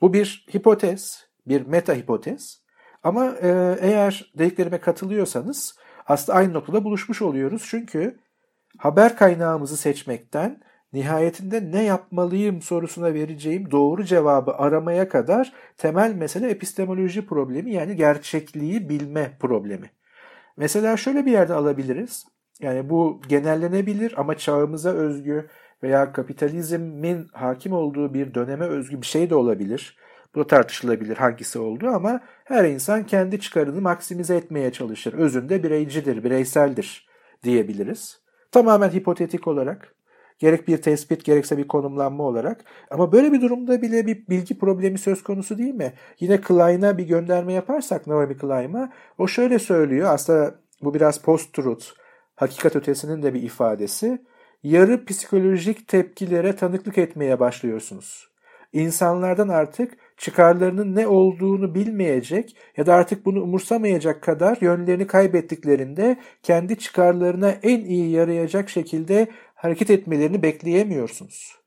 Bu 0.00 0.12
bir 0.12 0.46
hipotez, 0.54 1.26
bir 1.46 1.66
meta 1.66 1.94
hipotez. 1.94 2.62
Ama 3.02 3.26
e, 3.26 3.76
eğer 3.80 4.32
dediklerime 4.38 4.78
katılıyorsanız 4.80 5.78
aslında 6.06 6.38
aynı 6.38 6.52
noktada 6.52 6.84
buluşmuş 6.84 7.22
oluyoruz. 7.22 7.66
Çünkü 7.70 8.18
haber 8.78 9.16
kaynağımızı 9.16 9.76
seçmekten 9.76 10.60
nihayetinde 10.92 11.70
ne 11.70 11.84
yapmalıyım 11.84 12.62
sorusuna 12.62 13.14
vereceğim 13.14 13.70
doğru 13.70 14.04
cevabı 14.04 14.52
aramaya 14.52 15.08
kadar 15.08 15.52
temel 15.76 16.14
mesele 16.14 16.50
epistemoloji 16.50 17.26
problemi 17.26 17.72
yani 17.72 17.96
gerçekliği 17.96 18.88
bilme 18.88 19.36
problemi. 19.40 19.90
Mesela 20.56 20.96
şöyle 20.96 21.26
bir 21.26 21.32
yerde 21.32 21.54
alabiliriz. 21.54 22.26
Yani 22.60 22.90
bu 22.90 23.20
genellenebilir 23.28 24.14
ama 24.16 24.36
çağımıza 24.36 24.90
özgü 24.90 25.48
veya 25.82 26.12
kapitalizmin 26.12 27.26
hakim 27.32 27.72
olduğu 27.72 28.14
bir 28.14 28.34
döneme 28.34 28.66
özgü 28.66 29.00
bir 29.00 29.06
şey 29.06 29.30
de 29.30 29.34
olabilir. 29.34 29.96
Bu 30.34 30.40
da 30.40 30.46
tartışılabilir 30.46 31.16
hangisi 31.16 31.58
olduğu 31.58 31.88
ama 31.88 32.20
her 32.44 32.64
insan 32.64 33.06
kendi 33.06 33.40
çıkarını 33.40 33.80
maksimize 33.80 34.36
etmeye 34.36 34.72
çalışır. 34.72 35.12
Özünde 35.12 35.62
bireycidir, 35.62 36.24
bireyseldir 36.24 37.08
diyebiliriz. 37.42 38.20
Tamamen 38.52 38.90
hipotetik 38.90 39.48
olarak. 39.48 39.94
Gerek 40.38 40.68
bir 40.68 40.82
tespit 40.82 41.24
gerekse 41.24 41.58
bir 41.58 41.68
konumlanma 41.68 42.24
olarak. 42.24 42.64
Ama 42.90 43.12
böyle 43.12 43.32
bir 43.32 43.40
durumda 43.40 43.82
bile 43.82 44.06
bir 44.06 44.26
bilgi 44.28 44.58
problemi 44.58 44.98
söz 44.98 45.22
konusu 45.22 45.58
değil 45.58 45.74
mi? 45.74 45.92
Yine 46.20 46.40
Klein'a 46.40 46.98
bir 46.98 47.04
gönderme 47.04 47.52
yaparsak 47.52 48.06
Naomi 48.06 48.36
Klein'a 48.36 48.92
o 49.18 49.28
şöyle 49.28 49.58
söylüyor. 49.58 50.08
Aslında 50.12 50.54
bu 50.82 50.94
biraz 50.94 51.22
post-truth, 51.22 51.86
hakikat 52.36 52.76
ötesinin 52.76 53.22
de 53.22 53.34
bir 53.34 53.42
ifadesi. 53.42 54.22
Yarı 54.62 55.04
psikolojik 55.04 55.88
tepkilere 55.88 56.56
tanıklık 56.56 56.98
etmeye 56.98 57.40
başlıyorsunuz. 57.40 58.28
İnsanlardan 58.72 59.48
artık 59.48 59.98
çıkarlarının 60.16 60.96
ne 60.96 61.06
olduğunu 61.06 61.74
bilmeyecek 61.74 62.56
ya 62.76 62.86
da 62.86 62.94
artık 62.94 63.26
bunu 63.26 63.42
umursamayacak 63.42 64.22
kadar 64.22 64.58
yönlerini 64.60 65.06
kaybettiklerinde 65.06 66.16
kendi 66.42 66.78
çıkarlarına 66.78 67.50
en 67.50 67.84
iyi 67.84 68.10
yarayacak 68.10 68.70
şekilde 68.70 69.28
hareket 69.54 69.90
etmelerini 69.90 70.42
bekleyemiyorsunuz. 70.42 71.58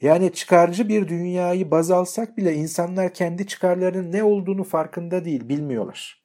Yani 0.00 0.32
çıkarcı 0.32 0.88
bir 0.88 1.08
dünyayı 1.08 1.70
baz 1.70 1.90
alsak 1.90 2.36
bile 2.36 2.54
insanlar 2.54 3.14
kendi 3.14 3.46
çıkarlarının 3.46 4.12
ne 4.12 4.24
olduğunu 4.24 4.64
farkında 4.64 5.24
değil, 5.24 5.48
bilmiyorlar. 5.48 6.22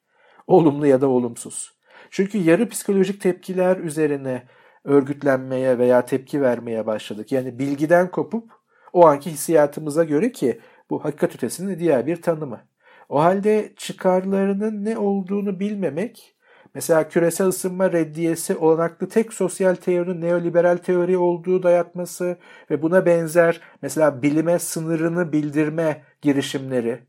Olumlu 0.48 0.88
ya 0.88 1.02
da 1.02 1.08
olumsuz. 1.08 1.76
Çünkü 2.10 2.38
yarı 2.38 2.70
psikolojik 2.70 3.22
tepkiler 3.22 3.78
üzerine 3.78 4.44
örgütlenmeye 4.86 5.78
veya 5.78 6.06
tepki 6.06 6.42
vermeye 6.42 6.86
başladık. 6.86 7.32
Yani 7.32 7.60
bilgiden 7.60 8.12
kopup 8.12 8.52
o 8.94 9.06
anki 9.08 9.32
hissiyatımıza 9.32 10.04
göre 10.04 10.32
ki 10.32 10.60
bu 10.90 11.06
hakikat 11.06 11.36
ötesinin 11.36 11.80
diğer 11.80 12.08
bir 12.08 12.22
tanımı. 12.22 12.62
O 13.10 13.24
halde 13.24 13.74
çıkarlarının 13.78 14.86
ne 14.86 14.98
olduğunu 14.98 15.60
bilmemek, 15.60 16.36
mesela 16.74 17.10
küresel 17.10 17.48
ısınma 17.48 17.92
reddiyesi 17.92 18.56
olanaklı 18.56 19.10
tek 19.10 19.34
sosyal 19.34 19.76
teorinin 19.76 20.22
neoliberal 20.22 20.78
teori 20.78 21.18
olduğu 21.18 21.64
dayatması 21.64 22.38
ve 22.72 22.82
buna 22.82 23.06
benzer 23.06 23.62
mesela 23.82 24.22
bilime 24.22 24.60
sınırını 24.60 25.32
bildirme 25.32 26.04
girişimleri, 26.22 27.00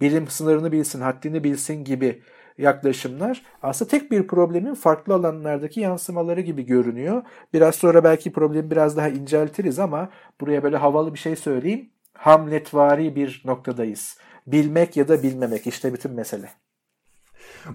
bilim 0.00 0.28
sınırını 0.28 0.72
bilsin, 0.72 1.00
haddini 1.00 1.44
bilsin 1.44 1.84
gibi 1.84 2.22
yaklaşımlar 2.58 3.42
aslında 3.62 3.90
tek 3.90 4.10
bir 4.10 4.26
problemin 4.26 4.74
farklı 4.74 5.14
alanlardaki 5.14 5.80
yansımaları 5.80 6.40
gibi 6.40 6.66
görünüyor. 6.66 7.22
Biraz 7.52 7.74
sonra 7.74 8.04
belki 8.04 8.32
problemi 8.32 8.70
biraz 8.70 8.96
daha 8.96 9.08
inceltiriz 9.08 9.78
ama 9.78 10.08
buraya 10.40 10.62
böyle 10.62 10.76
havalı 10.76 11.14
bir 11.14 11.18
şey 11.18 11.36
söyleyeyim. 11.36 11.90
Hamletvari 12.14 13.16
bir 13.16 13.42
noktadayız. 13.44 14.18
Bilmek 14.46 14.96
ya 14.96 15.08
da 15.08 15.22
bilmemek 15.22 15.66
işte 15.66 15.92
bütün 15.92 16.12
mesele. 16.12 16.48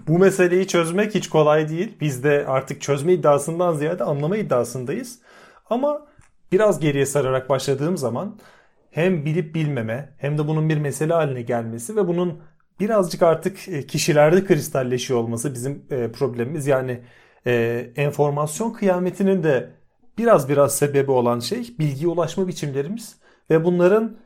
Bu 0.08 0.18
meseleyi 0.18 0.66
çözmek 0.66 1.14
hiç 1.14 1.28
kolay 1.28 1.68
değil. 1.68 1.96
Biz 2.00 2.24
de 2.24 2.44
artık 2.46 2.82
çözme 2.82 3.12
iddiasından 3.12 3.74
ziyade 3.74 4.04
anlama 4.04 4.36
iddiasındayız. 4.36 5.18
Ama 5.70 6.06
biraz 6.52 6.80
geriye 6.80 7.06
sararak 7.06 7.48
başladığım 7.48 7.96
zaman 7.96 8.38
hem 8.90 9.24
bilip 9.24 9.54
bilmeme 9.54 10.14
hem 10.18 10.38
de 10.38 10.48
bunun 10.48 10.68
bir 10.68 10.78
mesele 10.78 11.12
haline 11.12 11.42
gelmesi 11.42 11.96
ve 11.96 12.08
bunun 12.08 12.42
birazcık 12.80 13.22
artık 13.22 13.68
e, 13.68 13.86
kişilerde 13.86 14.44
kristalleşiyor 14.44 15.20
olması 15.20 15.54
bizim 15.54 15.84
e, 15.90 16.12
problemimiz. 16.12 16.66
Yani 16.66 17.00
e, 17.46 17.86
enformasyon 17.96 18.72
kıyametinin 18.72 19.42
de 19.42 19.70
biraz 20.18 20.48
biraz 20.48 20.76
sebebi 20.76 21.10
olan 21.10 21.40
şey 21.40 21.74
bilgiye 21.78 22.08
ulaşma 22.08 22.48
biçimlerimiz 22.48 23.16
ve 23.50 23.64
bunların 23.64 24.16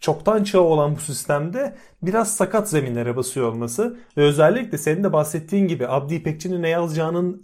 çoktan 0.00 0.44
çağı 0.44 0.62
olan 0.62 0.96
bu 0.96 1.00
sistemde 1.00 1.76
biraz 2.02 2.36
sakat 2.36 2.70
zeminlere 2.70 3.16
basıyor 3.16 3.48
olması 3.48 3.96
ve 4.16 4.22
özellikle 4.22 4.78
senin 4.78 5.04
de 5.04 5.12
bahsettiğin 5.12 5.68
gibi 5.68 5.88
Abdi 5.88 6.14
İpekçi'nin 6.14 6.62
ne 6.62 6.68
yazacağının 6.68 7.42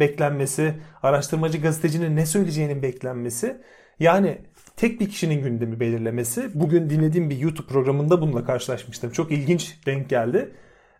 beklenmesi, 0.00 0.74
araştırmacı 1.02 1.58
gazetecinin 1.58 2.16
ne 2.16 2.26
söyleyeceğinin 2.26 2.82
beklenmesi 2.82 3.62
yani 4.00 4.38
tek 4.76 5.00
bir 5.00 5.08
kişinin 5.10 5.42
gündemi 5.42 5.80
belirlemesi. 5.80 6.50
Bugün 6.54 6.90
dinlediğim 6.90 7.30
bir 7.30 7.38
YouTube 7.38 7.66
programında 7.66 8.20
bununla 8.20 8.44
karşılaşmıştım. 8.44 9.10
Çok 9.10 9.32
ilginç 9.32 9.76
denk 9.86 10.08
geldi. 10.08 10.50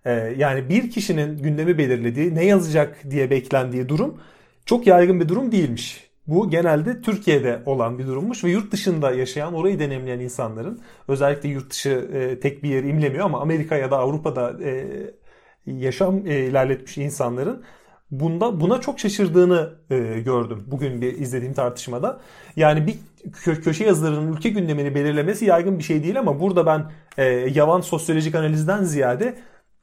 Ee, 0.05 0.13
yani 0.37 0.69
bir 0.69 0.91
kişinin 0.91 1.39
gündemi 1.39 1.79
belirlediği, 1.79 2.35
ne 2.35 2.45
yazacak 2.45 3.11
diye 3.11 3.31
beklendiği 3.31 3.89
durum 3.89 4.21
çok 4.67 4.87
yaygın 4.87 5.21
bir 5.21 5.29
durum 5.29 5.53
değilmiş. 5.53 6.07
Bu 6.27 6.51
genelde 6.51 7.03
Türkiye'de 7.03 7.63
olan 7.67 7.99
bir 7.99 8.07
durummuş 8.07 8.45
ve 8.45 8.51
yurt 8.51 8.73
dışında 8.73 9.11
yaşayan, 9.11 9.55
orayı 9.55 9.79
deneyimleyen 9.79 10.21
insanların 10.21 10.81
özellikle 11.09 11.49
yurt 11.49 11.71
dışı 11.71 12.11
e, 12.15 12.41
tek 12.41 12.63
bir 12.63 12.69
yer 12.69 12.83
imlemiyor 12.85 13.25
ama 13.25 13.41
Amerika 13.41 13.77
ya 13.77 13.91
da 13.91 13.99
Avrupa'da 13.99 14.65
e, 14.65 14.87
yaşam 15.67 16.27
e, 16.27 16.47
ilerletmiş 16.47 16.99
insanların 16.99 17.63
bunda 18.11 18.61
buna 18.61 18.81
çok 18.81 19.01
şaşırdığını 19.01 19.75
e, 19.91 19.97
gördüm 20.21 20.65
bugün 20.67 21.01
bir 21.01 21.19
izlediğim 21.19 21.55
tartışmada. 21.55 22.21
Yani 22.57 22.87
bir 22.87 22.95
kö- 23.31 23.61
köşe 23.61 23.85
yazılarının 23.85 24.33
ülke 24.33 24.49
gündemini 24.49 24.95
belirlemesi 24.95 25.45
yaygın 25.45 25.79
bir 25.79 25.85
şey 25.85 26.03
değil 26.03 26.19
ama 26.19 26.41
burada 26.41 26.67
ben 26.67 26.91
e, 27.19 27.25
yavan 27.29 27.81
sosyolojik 27.81 28.35
analizden 28.35 28.83
ziyade 28.85 29.35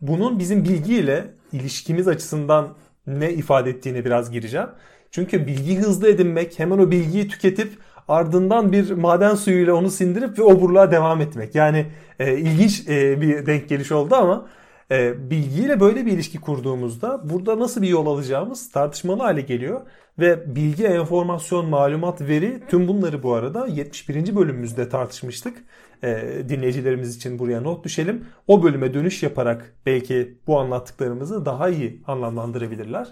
bunun 0.02 0.40
bizim 0.40 0.64
bilgiyle 0.64 1.26
ilişkimiz 1.52 2.08
açısından 2.08 2.68
ne 3.08 3.34
ifade 3.34 3.70
ettiğini 3.70 4.06
biraz 4.06 4.32
gireceğim. 4.32 4.68
Çünkü 5.12 5.48
bilgi 5.48 5.78
hızlı 5.78 6.10
edinmek, 6.10 6.60
hemen 6.60 6.78
o 6.78 6.92
bilgiyi 6.92 7.28
tüketip 7.28 7.72
ardından 8.08 8.72
bir 8.72 8.92
maden 8.92 9.36
suyuyla 9.36 9.74
onu 9.74 9.92
sindirip 9.92 10.40
ve 10.40 10.44
oburluğa 10.44 10.92
devam 10.92 11.22
etmek. 11.22 11.56
Yani 11.56 11.86
e, 12.20 12.38
ilginç 12.38 12.90
e, 12.90 13.22
bir 13.22 13.46
denk 13.46 13.70
geliş 13.70 13.92
oldu 13.92 14.16
ama 14.16 14.46
e, 14.94 15.30
bilgiyle 15.30 15.80
böyle 15.80 16.06
bir 16.06 16.12
ilişki 16.12 16.42
kurduğumuzda 16.42 17.30
burada 17.30 17.60
nasıl 17.60 17.82
bir 17.82 17.88
yol 17.88 18.06
alacağımız 18.06 18.72
tartışmalı 18.72 19.22
hale 19.22 19.42
geliyor. 19.42 19.82
Ve 20.20 20.56
bilgi, 20.56 20.86
enformasyon, 20.86 21.66
malumat, 21.66 22.22
veri 22.22 22.64
tüm 22.70 22.88
bunları 22.88 23.24
bu 23.24 23.34
arada 23.34 23.68
71. 23.68 24.36
bölümümüzde 24.36 24.90
tartışmıştık. 24.90 25.58
E, 26.04 26.24
dinleyicilerimiz 26.50 27.16
için 27.16 27.40
buraya 27.40 27.62
not 27.62 27.86
düşelim. 27.86 28.26
O 28.48 28.64
bölüme 28.64 28.94
dönüş 28.94 29.24
yaparak 29.24 29.76
belki 29.86 30.38
bu 30.48 30.60
anlattıklarımızı 30.60 31.46
daha 31.46 31.70
iyi 31.70 32.02
anlamlandırabilirler. 32.08 33.08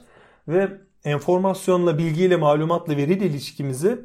Ve 0.47 0.69
enformasyonla, 1.05 1.97
bilgiyle, 1.97 2.35
malumatla, 2.35 2.97
veriyle 2.97 3.25
ilişkimizi 3.25 3.99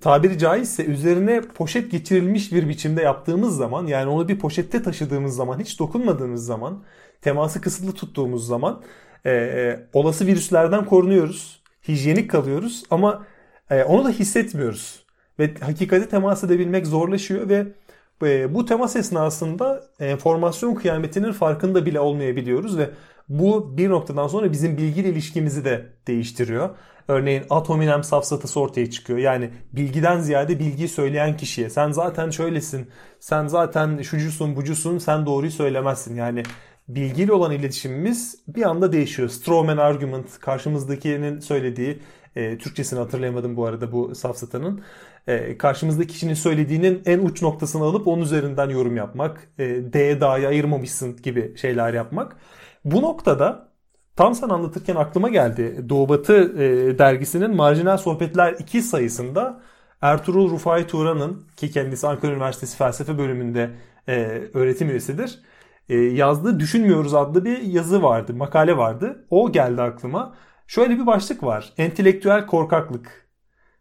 tabiri 0.00 0.38
caizse 0.38 0.84
üzerine 0.84 1.40
poşet 1.40 1.90
geçirilmiş 1.90 2.52
bir 2.52 2.68
biçimde 2.68 3.02
yaptığımız 3.02 3.56
zaman 3.56 3.86
yani 3.86 4.10
onu 4.10 4.28
bir 4.28 4.38
poşette 4.38 4.82
taşıdığımız 4.82 5.36
zaman 5.36 5.60
hiç 5.60 5.78
dokunmadığımız 5.78 6.46
zaman 6.46 6.82
teması 7.20 7.60
kısıtlı 7.60 7.92
tuttuğumuz 7.92 8.46
zaman 8.46 8.82
e, 9.24 9.30
e, 9.30 9.80
olası 9.92 10.26
virüslerden 10.26 10.84
korunuyoruz. 10.84 11.62
Hijyenik 11.88 12.30
kalıyoruz 12.30 12.82
ama 12.90 13.26
e, 13.70 13.84
onu 13.84 14.04
da 14.04 14.10
hissetmiyoruz. 14.10 15.02
Ve 15.38 15.54
hakikati 15.60 16.08
temas 16.08 16.44
edebilmek 16.44 16.86
zorlaşıyor 16.86 17.48
ve 17.48 17.66
e, 18.22 18.54
bu 18.54 18.66
temas 18.66 18.96
esnasında 18.96 19.84
enformasyon 20.00 20.74
kıyametinin 20.74 21.32
farkında 21.32 21.86
bile 21.86 22.00
olmayabiliyoruz 22.00 22.78
ve 22.78 22.90
bu 23.28 23.78
bir 23.78 23.90
noktadan 23.90 24.28
sonra 24.28 24.52
bizim 24.52 24.76
bilgiyle 24.76 25.08
ilişkimizi 25.08 25.64
de 25.64 25.86
değiştiriyor. 26.06 26.70
Örneğin 27.08 27.42
atominem 27.50 28.04
safsatası 28.04 28.60
ortaya 28.60 28.90
çıkıyor. 28.90 29.18
Yani 29.18 29.50
bilgiden 29.72 30.20
ziyade 30.20 30.58
bilgiyi 30.58 30.88
söyleyen 30.88 31.36
kişiye 31.36 31.70
sen 31.70 31.90
zaten 31.90 32.30
şöylesin, 32.30 32.90
sen 33.20 33.46
zaten 33.46 34.02
şucusun 34.02 34.56
bucusun, 34.56 34.98
sen 34.98 35.26
doğruyu 35.26 35.50
söylemezsin. 35.52 36.16
Yani 36.16 36.42
bilgiyle 36.88 37.32
olan 37.32 37.52
iletişimimiz 37.52 38.38
bir 38.48 38.62
anda 38.62 38.92
değişiyor. 38.92 39.28
Strawman 39.28 39.76
argument 39.76 40.38
karşımızdakinin 40.40 41.40
söylediği 41.40 41.98
e, 42.36 42.58
Türkçesini 42.58 42.98
hatırlayamadım 42.98 43.56
bu 43.56 43.66
arada 43.66 43.92
bu 43.92 44.14
safsatanın. 44.14 44.82
E, 45.26 45.58
karşımızdaki 45.58 46.08
kişinin 46.08 46.34
söylediğinin 46.34 47.02
en 47.06 47.18
uç 47.18 47.42
noktasını 47.42 47.84
alıp 47.84 48.06
onun 48.06 48.22
üzerinden 48.22 48.70
yorum 48.70 48.96
yapmak. 48.96 49.48
E, 49.58 49.64
D'ye 49.64 50.20
D'ye 50.20 50.48
ayırmamışsın 50.48 51.16
gibi 51.22 51.56
şeyler 51.56 51.94
yapmak. 51.94 52.36
Bu 52.92 53.02
noktada 53.02 53.68
tam 54.16 54.34
sen 54.34 54.48
anlatırken 54.48 54.96
aklıma 54.96 55.28
geldi. 55.28 55.84
Doğu 55.88 56.08
Batı 56.08 56.62
e, 56.62 56.98
dergisinin 56.98 57.56
Marjinal 57.56 57.96
Sohbetler 57.96 58.52
2 58.58 58.82
sayısında 58.82 59.60
Ertuğrul 60.00 60.50
Rufai 60.50 60.86
Turan'ın 60.86 61.46
ki 61.56 61.70
kendisi 61.70 62.06
Ankara 62.08 62.32
Üniversitesi 62.32 62.76
Felsefe 62.76 63.18
bölümünde 63.18 63.70
e, 64.08 64.14
öğretim 64.54 64.90
üyesidir. 64.90 65.42
E, 65.88 65.96
yazdığı 65.96 66.60
Düşünmüyoruz 66.60 67.14
adlı 67.14 67.44
bir 67.44 67.58
yazı 67.58 68.02
vardı, 68.02 68.34
makale 68.34 68.76
vardı. 68.76 69.26
O 69.30 69.52
geldi 69.52 69.82
aklıma. 69.82 70.34
Şöyle 70.66 70.98
bir 70.98 71.06
başlık 71.06 71.42
var. 71.42 71.72
Entelektüel 71.78 72.46
korkaklık. 72.46 73.28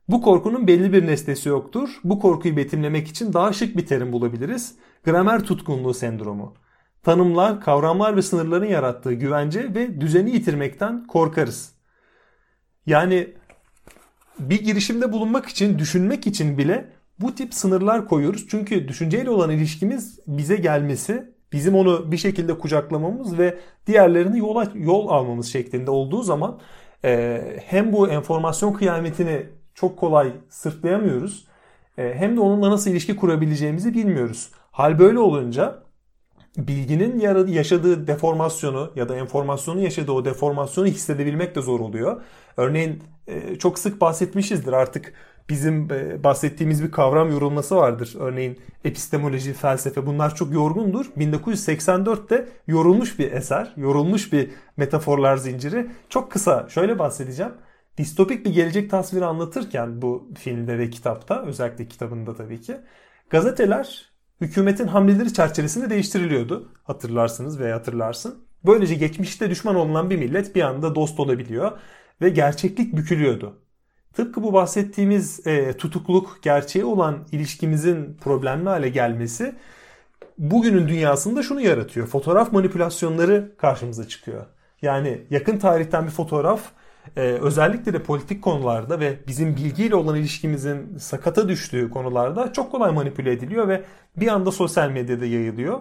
Bu 0.07 0.21
korkunun 0.21 0.67
belli 0.67 0.93
bir 0.93 1.07
nesnesi 1.07 1.49
yoktur. 1.49 1.89
Bu 2.03 2.19
korkuyu 2.19 2.57
betimlemek 2.57 3.07
için 3.07 3.33
daha 3.33 3.53
şık 3.53 3.77
bir 3.77 3.85
terim 3.85 4.11
bulabiliriz. 4.13 4.75
Gramer 5.05 5.43
tutkunluğu 5.43 5.93
sendromu 5.93 6.53
tanımlar, 7.07 7.61
kavramlar 7.61 8.15
ve 8.15 8.21
sınırların 8.21 8.65
yarattığı 8.65 9.13
güvence 9.13 9.75
ve 9.75 10.01
düzeni 10.01 10.31
yitirmekten 10.31 11.07
korkarız. 11.07 11.73
Yani 12.85 13.33
bir 14.39 14.63
girişimde 14.63 15.11
bulunmak 15.11 15.45
için, 15.45 15.79
düşünmek 15.79 16.27
için 16.27 16.57
bile 16.57 16.89
bu 17.19 17.35
tip 17.35 17.53
sınırlar 17.53 18.07
koyuyoruz. 18.07 18.47
Çünkü 18.49 18.87
düşünceyle 18.87 19.29
olan 19.29 19.49
ilişkimiz 19.49 20.19
bize 20.27 20.55
gelmesi, 20.55 21.33
bizim 21.51 21.75
onu 21.75 22.11
bir 22.11 22.17
şekilde 22.17 22.57
kucaklamamız 22.57 23.37
ve 23.37 23.57
diğerlerini 23.87 24.39
yola, 24.39 24.71
yol 24.75 25.07
almamız 25.07 25.47
şeklinde 25.47 25.91
olduğu 25.91 26.23
zaman 26.23 26.59
e, 27.05 27.41
hem 27.65 27.93
bu 27.93 28.09
enformasyon 28.09 28.73
kıyametini 28.73 29.45
çok 29.75 29.97
kolay 29.99 30.33
sırtlayamıyoruz. 30.49 31.47
E, 31.97 32.13
hem 32.15 32.35
de 32.35 32.39
onunla 32.39 32.71
nasıl 32.71 32.91
ilişki 32.91 33.15
kurabileceğimizi 33.15 33.93
bilmiyoruz. 33.93 34.51
Hal 34.71 34.99
böyle 34.99 35.19
olunca 35.19 35.87
bilginin 36.57 37.19
yaşadığı 37.47 38.07
deformasyonu 38.07 38.91
ya 38.95 39.09
da 39.09 39.15
enformasyonun 39.15 39.79
yaşadığı 39.79 40.11
o 40.11 40.25
deformasyonu 40.25 40.87
hissedebilmek 40.87 41.55
de 41.55 41.61
zor 41.61 41.79
oluyor. 41.79 42.21
Örneğin 42.57 43.03
e, 43.27 43.55
çok 43.55 43.79
sık 43.79 44.01
bahsetmişizdir 44.01 44.73
artık 44.73 45.13
bizim 45.49 45.91
e, 45.91 46.23
bahsettiğimiz 46.23 46.83
bir 46.83 46.91
kavram 46.91 47.31
yorulması 47.31 47.75
vardır. 47.75 48.15
Örneğin 48.19 48.59
epistemoloji, 48.83 49.53
felsefe 49.53 50.05
bunlar 50.05 50.35
çok 50.35 50.53
yorgundur. 50.53 51.05
1984'te 51.05 52.47
yorulmuş 52.67 53.19
bir 53.19 53.31
eser, 53.31 53.73
yorulmuş 53.77 54.33
bir 54.33 54.49
metaforlar 54.77 55.37
zinciri. 55.37 55.87
Çok 56.09 56.31
kısa 56.31 56.69
şöyle 56.69 56.99
bahsedeceğim. 56.99 57.53
Distopik 57.97 58.45
bir 58.45 58.53
gelecek 58.53 58.89
tasviri 58.89 59.25
anlatırken 59.25 60.01
bu 60.01 60.31
filmde 60.37 60.77
ve 60.77 60.89
kitapta, 60.89 61.43
özellikle 61.45 61.87
kitabında 61.87 62.35
tabii 62.35 62.61
ki, 62.61 62.77
gazeteler 63.29 64.16
hükümetin 64.41 64.88
hamleleri 64.88 65.34
çerçevesinde 65.34 65.89
değiştiriliyordu. 65.89 66.71
Hatırlarsınız 66.84 67.60
veya 67.60 67.76
hatırlarsın. 67.76 68.47
Böylece 68.65 68.95
geçmişte 68.95 69.50
düşman 69.50 69.76
olunan 69.76 70.10
bir 70.10 70.17
millet 70.17 70.56
bir 70.56 70.62
anda 70.62 70.95
dost 70.95 71.19
olabiliyor 71.19 71.71
ve 72.21 72.30
gerçeklik 72.30 72.97
bükülüyordu. 72.97 73.60
Tıpkı 74.13 74.43
bu 74.43 74.54
bahsettiğimiz 74.54 75.47
e, 75.47 75.78
tutukluk 75.78 76.39
gerçeği 76.41 76.86
olan 76.86 77.28
ilişkimizin 77.32 78.17
problemli 78.21 78.69
hale 78.69 78.89
gelmesi 78.89 79.56
bugünün 80.38 80.88
dünyasında 80.88 81.43
şunu 81.43 81.62
yaratıyor. 81.62 82.08
Fotoğraf 82.08 82.52
manipülasyonları 82.52 83.56
karşımıza 83.58 84.08
çıkıyor. 84.08 84.45
Yani 84.82 85.21
yakın 85.30 85.58
tarihten 85.58 86.06
bir 86.06 86.12
fotoğraf 86.12 86.62
e, 87.15 87.21
özellikle 87.21 87.93
de 87.93 88.03
politik 88.03 88.41
konularda 88.41 88.99
ve 88.99 89.17
bizim 89.27 89.55
bilgiyle 89.55 89.95
olan 89.95 90.15
ilişkimizin 90.15 90.97
sakata 90.97 91.49
düştüğü 91.49 91.89
konularda 91.89 92.53
çok 92.53 92.71
kolay 92.71 92.91
manipüle 92.91 93.31
ediliyor 93.31 93.67
ve 93.67 93.83
bir 94.17 94.27
anda 94.27 94.51
sosyal 94.51 94.89
medyada 94.89 95.25
yayılıyor. 95.25 95.79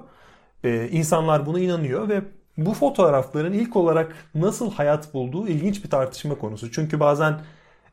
E, 0.65 0.89
insanlar 0.89 1.47
buna 1.47 1.61
inanıyor 1.61 2.09
ve 2.09 2.23
bu 2.57 2.75
fotoğrafların 2.75 3.53
ilk 3.53 3.77
olarak 3.77 4.15
nasıl 4.35 4.73
hayat 4.73 5.15
bulduğu 5.15 5.49
ilginç 5.49 5.85
bir 5.85 5.91
tartışma 5.91 6.35
konusu. 6.35 6.73
Çünkü 6.73 7.01
bazen 7.01 7.41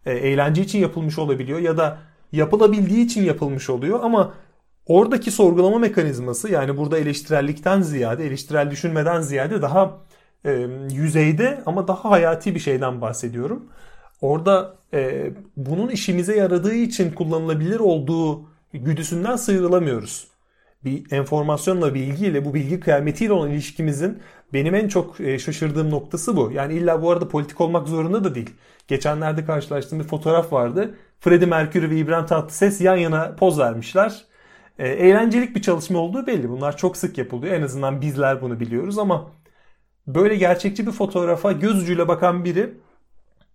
e, 0.06 0.12
eğlence 0.14 0.62
için 0.62 0.80
yapılmış 0.80 1.20
olabiliyor 1.20 1.60
ya 1.60 1.78
da 1.78 1.98
yapılabildiği 2.32 3.06
için 3.06 3.24
yapılmış 3.24 3.70
oluyor 3.70 4.00
ama 4.04 4.34
oradaki 4.86 5.32
sorgulama 5.32 5.80
mekanizması 5.80 6.52
yani 6.52 6.78
burada 6.78 6.98
eleştirellikten 6.98 7.82
ziyade 7.82 8.28
eleştirel 8.28 8.72
düşünmeden 8.72 9.22
ziyade 9.22 9.62
daha 9.62 9.98
e, 10.46 10.68
yüzeyde 10.92 11.64
ama 11.66 11.88
daha 11.88 12.12
hayati 12.12 12.56
bir 12.56 12.60
şeyden 12.60 13.02
bahsediyorum. 13.02 13.66
Orada 14.22 14.76
e, 14.94 15.32
bunun 15.58 15.90
işimize 15.90 16.36
yaradığı 16.36 16.74
için 16.74 17.12
kullanılabilir 17.12 17.80
olduğu 17.80 18.50
güdüsünden 18.74 19.36
sıyrılamıyoruz. 19.36 20.28
Bir 20.86 21.12
enformasyonla, 21.12 21.94
bilgiyle, 21.94 22.46
bu 22.46 22.54
bilgi 22.54 22.80
kıyametiyle 22.80 23.34
olan 23.34 23.52
ilişkimizin 23.52 24.20
benim 24.54 24.76
en 24.76 24.88
çok 24.88 25.20
e, 25.20 25.40
şaşırdığım 25.40 25.92
noktası 25.92 26.38
bu. 26.38 26.52
Yani 26.52 26.74
illa 26.74 27.02
bu 27.02 27.12
arada 27.12 27.28
politik 27.28 27.62
olmak 27.62 27.88
zorunda 27.88 28.24
da 28.24 28.36
değil. 28.36 28.50
Geçenlerde 28.88 29.46
karşılaştığım 29.46 30.00
bir 30.00 30.04
fotoğraf 30.04 30.54
vardı. 30.54 30.96
Freddie 31.20 31.48
Mercury 31.48 31.90
ve 31.90 31.98
İbrahim 31.98 32.26
Tatlıses 32.26 32.82
yan 32.82 32.96
yana 32.96 33.36
poz 33.36 33.60
vermişler. 33.60 34.26
E, 34.80 34.88
eğlencelik 34.88 35.56
bir 35.56 35.62
çalışma 35.62 36.00
olduğu 36.00 36.28
belli. 36.28 36.50
Bunlar 36.50 36.78
çok 36.78 36.98
sık 36.98 37.18
yapılıyor. 37.18 37.54
En 37.54 37.62
azından 37.62 38.02
bizler 38.02 38.42
bunu 38.42 38.60
biliyoruz 38.60 38.98
ama 38.98 39.32
böyle 40.08 40.36
gerçekçi 40.36 40.88
bir 40.88 40.92
fotoğrafa 40.92 41.52
göz 41.52 41.84
ucuyla 41.84 42.08
bakan 42.08 42.46
biri 42.46 42.74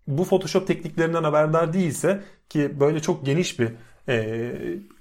bu 0.08 0.24
Photoshop 0.24 0.66
tekniklerinden 0.66 1.24
haberdar 1.24 1.72
değilse 1.72 2.22
ki 2.48 2.80
böyle 2.80 3.00
çok 3.02 3.26
geniş 3.26 3.60
bir 3.60 3.72
e, 4.08 4.54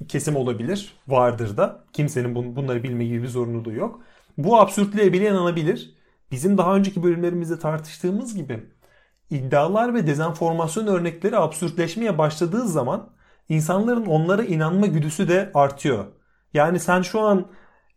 kesim 0.08 0.36
olabilir, 0.36 0.94
vardır 1.08 1.58
da. 1.58 1.84
Kimsenin 1.94 2.36
bun, 2.36 2.56
bunları 2.56 2.84
bilme 2.84 3.06
gibi 3.06 3.24
bir 3.24 3.28
zorunluluğu 3.28 3.74
yok. 3.74 4.02
Bu 4.38 4.60
absürtlüğe 4.60 5.14
bile 5.14 5.30
inanabilir. 5.30 5.98
Bizim 6.32 6.58
daha 6.58 6.76
önceki 6.76 7.04
bölümlerimizde 7.04 7.60
tartıştığımız 7.60 8.36
gibi 8.36 8.64
iddialar 9.30 9.94
ve 9.94 10.08
dezenformasyon 10.08 10.88
örnekleri 10.88 11.38
absürtleşmeye 11.38 12.18
başladığı 12.18 12.68
zaman 12.68 13.10
insanların 13.50 14.06
onlara 14.06 14.44
inanma 14.44 14.88
güdüsü 14.88 15.30
de 15.30 15.52
artıyor. 15.54 16.06
Yani 16.54 16.80
sen 16.80 17.02
şu 17.02 17.20
an 17.22 17.48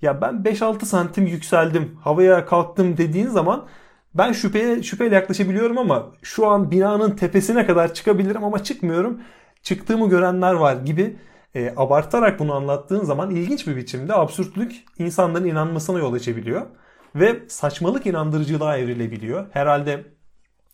ya 0.03 0.21
ben 0.21 0.35
5-6 0.35 0.85
santim 0.85 1.27
yükseldim, 1.27 1.99
havaya 2.03 2.47
kalktım 2.47 2.97
dediğin 2.97 3.27
zaman 3.27 3.67
ben 4.15 4.33
şüpheye 4.33 4.83
şüpheyle 4.83 5.15
yaklaşabiliyorum 5.15 5.79
ama 5.79 6.07
şu 6.23 6.47
an 6.47 6.71
binanın 6.71 7.11
tepesine 7.11 7.67
kadar 7.67 7.95
çıkabilirim 7.95 8.45
ama 8.45 8.65
çıkmıyorum. 8.65 9.21
Çıktığımı 9.63 10.09
görenler 10.09 10.55
var 10.55 10.77
gibi 10.77 11.17
e, 11.55 11.75
abartarak 11.77 12.39
bunu 12.39 12.55
anlattığın 12.55 13.05
zaman 13.05 13.31
ilginç 13.31 13.67
bir 13.67 13.77
biçimde 13.77 14.15
absürtlük 14.15 14.85
insanların 14.99 15.45
inanmasına 15.45 15.99
yol 15.99 16.13
açabiliyor. 16.13 16.67
Ve 17.15 17.49
saçmalık 17.49 18.07
inandırıcılığa 18.07 18.77
evrilebiliyor. 18.77 19.47
Herhalde 19.51 20.05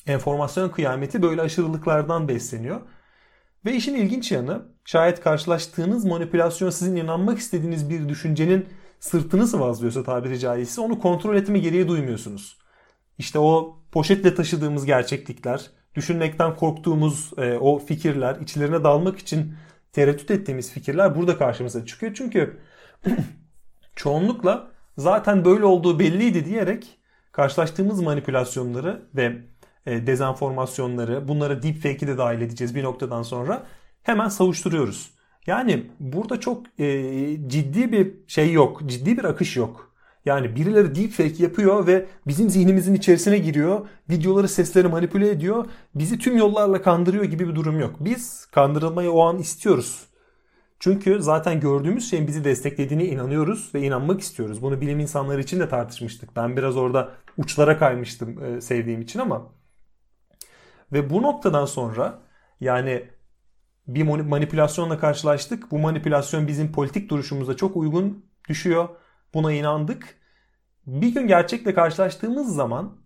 enformasyon 0.06 0.68
kıyameti 0.68 1.22
böyle 1.22 1.42
aşırılıklardan 1.42 2.28
besleniyor. 2.28 2.80
Ve 3.64 3.72
işin 3.72 3.94
ilginç 3.94 4.32
yanı 4.32 4.62
şayet 4.84 5.20
karşılaştığınız 5.20 6.04
manipülasyon 6.04 6.70
sizin 6.70 6.96
inanmak 6.96 7.38
istediğiniz 7.38 7.90
bir 7.90 8.08
düşüncenin 8.08 8.66
sırtını 9.00 9.46
sıvazlıyorsa 9.46 10.02
tabiri 10.02 10.38
caizse 10.38 10.80
onu 10.80 10.98
kontrol 10.98 11.36
etme 11.36 11.58
gereği 11.58 11.88
duymuyorsunuz. 11.88 12.58
İşte 13.18 13.38
o 13.38 13.78
poşetle 13.92 14.34
taşıdığımız 14.34 14.86
gerçeklikler, 14.86 15.70
düşünmekten 15.94 16.56
korktuğumuz 16.56 17.30
e, 17.38 17.52
o 17.58 17.78
fikirler, 17.78 18.36
içlerine 18.40 18.84
dalmak 18.84 19.18
için 19.18 19.54
tereddüt 19.92 20.30
ettiğimiz 20.30 20.72
fikirler 20.72 21.16
burada 21.16 21.38
karşımıza 21.38 21.86
çıkıyor. 21.86 22.14
Çünkü 22.14 22.60
çoğunlukla 23.96 24.70
zaten 24.98 25.44
böyle 25.44 25.64
olduğu 25.64 25.98
belliydi 25.98 26.44
diyerek 26.44 26.98
karşılaştığımız 27.32 28.00
manipülasyonları 28.00 29.02
ve 29.14 29.36
e, 29.86 30.06
dezenformasyonları, 30.06 31.28
bunlara 31.28 31.62
deepfake'i 31.62 32.08
de 32.08 32.18
dahil 32.18 32.40
edeceğiz 32.40 32.74
bir 32.74 32.84
noktadan 32.84 33.22
sonra 33.22 33.66
hemen 34.02 34.28
savuşturuyoruz. 34.28 35.15
Yani 35.46 35.86
burada 36.00 36.40
çok 36.40 36.80
e, 36.80 37.48
ciddi 37.48 37.92
bir 37.92 38.14
şey 38.26 38.52
yok, 38.52 38.80
ciddi 38.86 39.18
bir 39.18 39.24
akış 39.24 39.56
yok. 39.56 39.92
Yani 40.24 40.56
birileri 40.56 40.94
deepfake 40.94 41.42
yapıyor 41.42 41.86
ve 41.86 42.06
bizim 42.26 42.50
zihnimizin 42.50 42.94
içerisine 42.94 43.38
giriyor. 43.38 43.88
Videoları, 44.10 44.48
sesleri 44.48 44.88
manipüle 44.88 45.30
ediyor. 45.30 45.66
Bizi 45.94 46.18
tüm 46.18 46.36
yollarla 46.36 46.82
kandırıyor 46.82 47.24
gibi 47.24 47.48
bir 47.48 47.54
durum 47.54 47.80
yok. 47.80 47.96
Biz 48.00 48.46
kandırılmayı 48.46 49.10
o 49.10 49.22
an 49.22 49.38
istiyoruz. 49.38 50.06
Çünkü 50.80 51.22
zaten 51.22 51.60
gördüğümüz 51.60 52.10
şeyin 52.10 52.26
bizi 52.26 52.44
desteklediğine 52.44 53.04
inanıyoruz 53.04 53.70
ve 53.74 53.80
inanmak 53.82 54.20
istiyoruz. 54.20 54.62
Bunu 54.62 54.80
bilim 54.80 55.00
insanları 55.00 55.40
için 55.40 55.60
de 55.60 55.68
tartışmıştık. 55.68 56.36
Ben 56.36 56.56
biraz 56.56 56.76
orada 56.76 57.12
uçlara 57.38 57.78
kaymıştım 57.78 58.44
e, 58.44 58.60
sevdiğim 58.60 59.00
için 59.02 59.18
ama. 59.18 59.52
Ve 60.92 61.10
bu 61.10 61.22
noktadan 61.22 61.64
sonra 61.64 62.18
yani 62.60 63.08
bir 63.88 64.02
manipülasyonla 64.02 64.98
karşılaştık. 64.98 65.70
Bu 65.70 65.78
manipülasyon 65.78 66.48
bizim 66.48 66.72
politik 66.72 67.10
duruşumuza 67.10 67.56
çok 67.56 67.76
uygun 67.76 68.24
düşüyor. 68.48 68.88
Buna 69.34 69.52
inandık. 69.52 70.16
Bir 70.86 71.14
gün 71.14 71.26
gerçekle 71.26 71.74
karşılaştığımız 71.74 72.54
zaman 72.54 72.96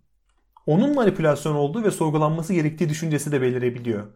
onun 0.66 0.94
manipülasyon 0.94 1.54
olduğu 1.54 1.84
ve 1.84 1.90
sorgulanması 1.90 2.54
gerektiği 2.54 2.88
düşüncesi 2.88 3.32
de 3.32 3.42
belirebiliyor. 3.42 4.06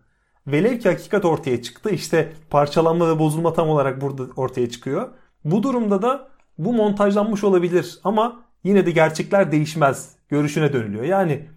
Velev 0.47 0.79
ki 0.79 0.89
hakikat 0.89 1.25
ortaya 1.25 1.63
çıktı. 1.63 1.91
İşte 1.91 2.33
parçalanma 2.51 3.09
ve 3.09 3.19
bozulma 3.19 3.53
tam 3.53 3.69
olarak 3.69 4.01
burada 4.01 4.23
ortaya 4.37 4.71
çıkıyor. 4.71 5.09
Bu 5.45 5.63
durumda 5.63 6.03
da 6.03 6.29
bu 6.59 6.73
montajlanmış 6.73 7.45
olabilir 7.45 7.99
ama 8.05 8.45
yine 8.65 8.87
de 8.87 8.91
gerçekler 8.91 9.53
değişmez 9.53 10.17
görüşüne 10.29 10.73
dönülüyor. 10.73 11.05
Yani 11.05 11.49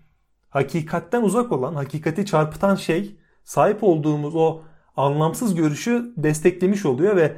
hakikatten 0.49 1.21
uzak 1.21 1.51
olan, 1.51 1.75
hakikati 1.75 2.25
çarpıtan 2.25 2.75
şey 2.75 3.15
sahip 3.43 3.83
olduğumuz 3.83 4.35
o 4.35 4.61
anlamsız 4.97 5.55
görüşü 5.55 6.13
desteklemiş 6.17 6.85
oluyor 6.85 7.15
ve 7.15 7.33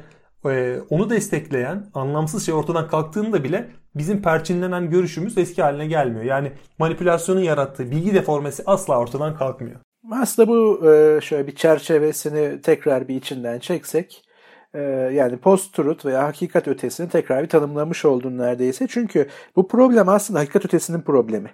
e, 0.46 0.80
onu 0.90 1.10
destekleyen 1.10 1.86
anlamsız 1.94 2.46
şey 2.46 2.54
ortadan 2.54 2.88
kalktığında 2.88 3.44
bile 3.44 3.68
bizim 3.94 4.22
perçinlenen 4.22 4.90
görüşümüz 4.90 5.38
eski 5.38 5.62
haline 5.62 5.86
gelmiyor. 5.86 6.24
Yani 6.24 6.52
manipülasyonun 6.78 7.40
yarattığı 7.40 7.90
bilgi 7.90 8.14
deformesi 8.14 8.62
asla 8.66 8.98
ortadan 8.98 9.36
kalkmıyor. 9.36 9.80
Aslında 10.12 10.48
bu 10.48 10.90
e, 10.90 11.20
şöyle 11.20 11.46
bir 11.46 11.54
çerçevesini 11.54 12.60
tekrar 12.62 13.08
bir 13.08 13.14
içinden 13.14 13.58
çeksek 13.58 14.24
e, 14.74 14.80
yani 15.14 15.36
post-truth 15.36 16.06
veya 16.06 16.24
hakikat 16.24 16.68
ötesini 16.68 17.08
tekrar 17.08 17.42
bir 17.42 17.48
tanımlamış 17.48 18.04
oldun 18.04 18.38
neredeyse. 18.38 18.86
Çünkü 18.90 19.28
bu 19.56 19.68
problem 19.68 20.08
aslında 20.08 20.40
hakikat 20.40 20.64
ötesinin 20.64 21.00
problemi. 21.00 21.50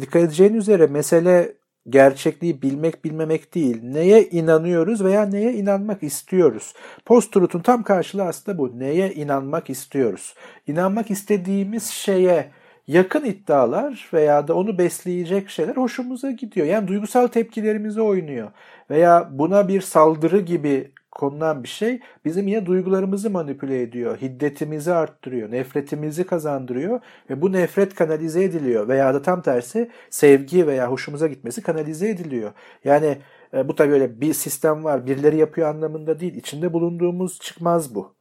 Dikkat 0.00 0.22
edeceğin 0.22 0.54
üzere 0.54 0.86
mesele 0.86 1.52
gerçekliği 1.88 2.62
bilmek 2.62 3.04
bilmemek 3.04 3.54
değil. 3.54 3.80
Neye 3.82 4.24
inanıyoruz 4.24 5.04
veya 5.04 5.26
neye 5.26 5.52
inanmak 5.52 6.02
istiyoruz? 6.02 6.74
Post-truth'un 7.04 7.60
tam 7.60 7.82
karşılığı 7.82 8.24
aslında 8.24 8.58
bu. 8.58 8.78
Neye 8.78 9.12
inanmak 9.12 9.70
istiyoruz? 9.70 10.34
İnanmak 10.66 11.10
istediğimiz 11.10 11.86
şeye 11.86 12.50
yakın 12.86 13.24
iddialar 13.24 14.10
veya 14.12 14.48
da 14.48 14.54
onu 14.54 14.78
besleyecek 14.78 15.50
şeyler 15.50 15.76
hoşumuza 15.76 16.30
gidiyor. 16.30 16.66
Yani 16.66 16.88
duygusal 16.88 17.26
tepkilerimizi 17.26 18.00
oynuyor. 18.00 18.50
Veya 18.90 19.28
buna 19.32 19.68
bir 19.68 19.80
saldırı 19.80 20.40
gibi 20.40 20.92
konulan 21.14 21.62
bir 21.62 21.68
şey 21.68 22.00
bizim 22.24 22.48
yine 22.48 22.66
duygularımızı 22.66 23.30
manipüle 23.30 23.82
ediyor. 23.82 24.18
Hiddetimizi 24.18 24.92
arttırıyor, 24.92 25.50
nefretimizi 25.50 26.26
kazandırıyor 26.26 27.00
ve 27.30 27.42
bu 27.42 27.52
nefret 27.52 27.94
kanalize 27.94 28.44
ediliyor 28.44 28.88
veya 28.88 29.14
da 29.14 29.22
tam 29.22 29.42
tersi 29.42 29.90
sevgi 30.10 30.66
veya 30.66 30.90
hoşumuza 30.90 31.26
gitmesi 31.26 31.62
kanalize 31.62 32.08
ediliyor. 32.08 32.52
Yani 32.84 33.18
e, 33.54 33.68
bu 33.68 33.74
tabii 33.74 33.92
öyle 33.92 34.20
bir 34.20 34.34
sistem 34.34 34.84
var, 34.84 35.06
birileri 35.06 35.36
yapıyor 35.36 35.68
anlamında 35.68 36.20
değil. 36.20 36.34
İçinde 36.34 36.72
bulunduğumuz 36.72 37.40
çıkmaz 37.40 37.94
bu. 37.94 38.14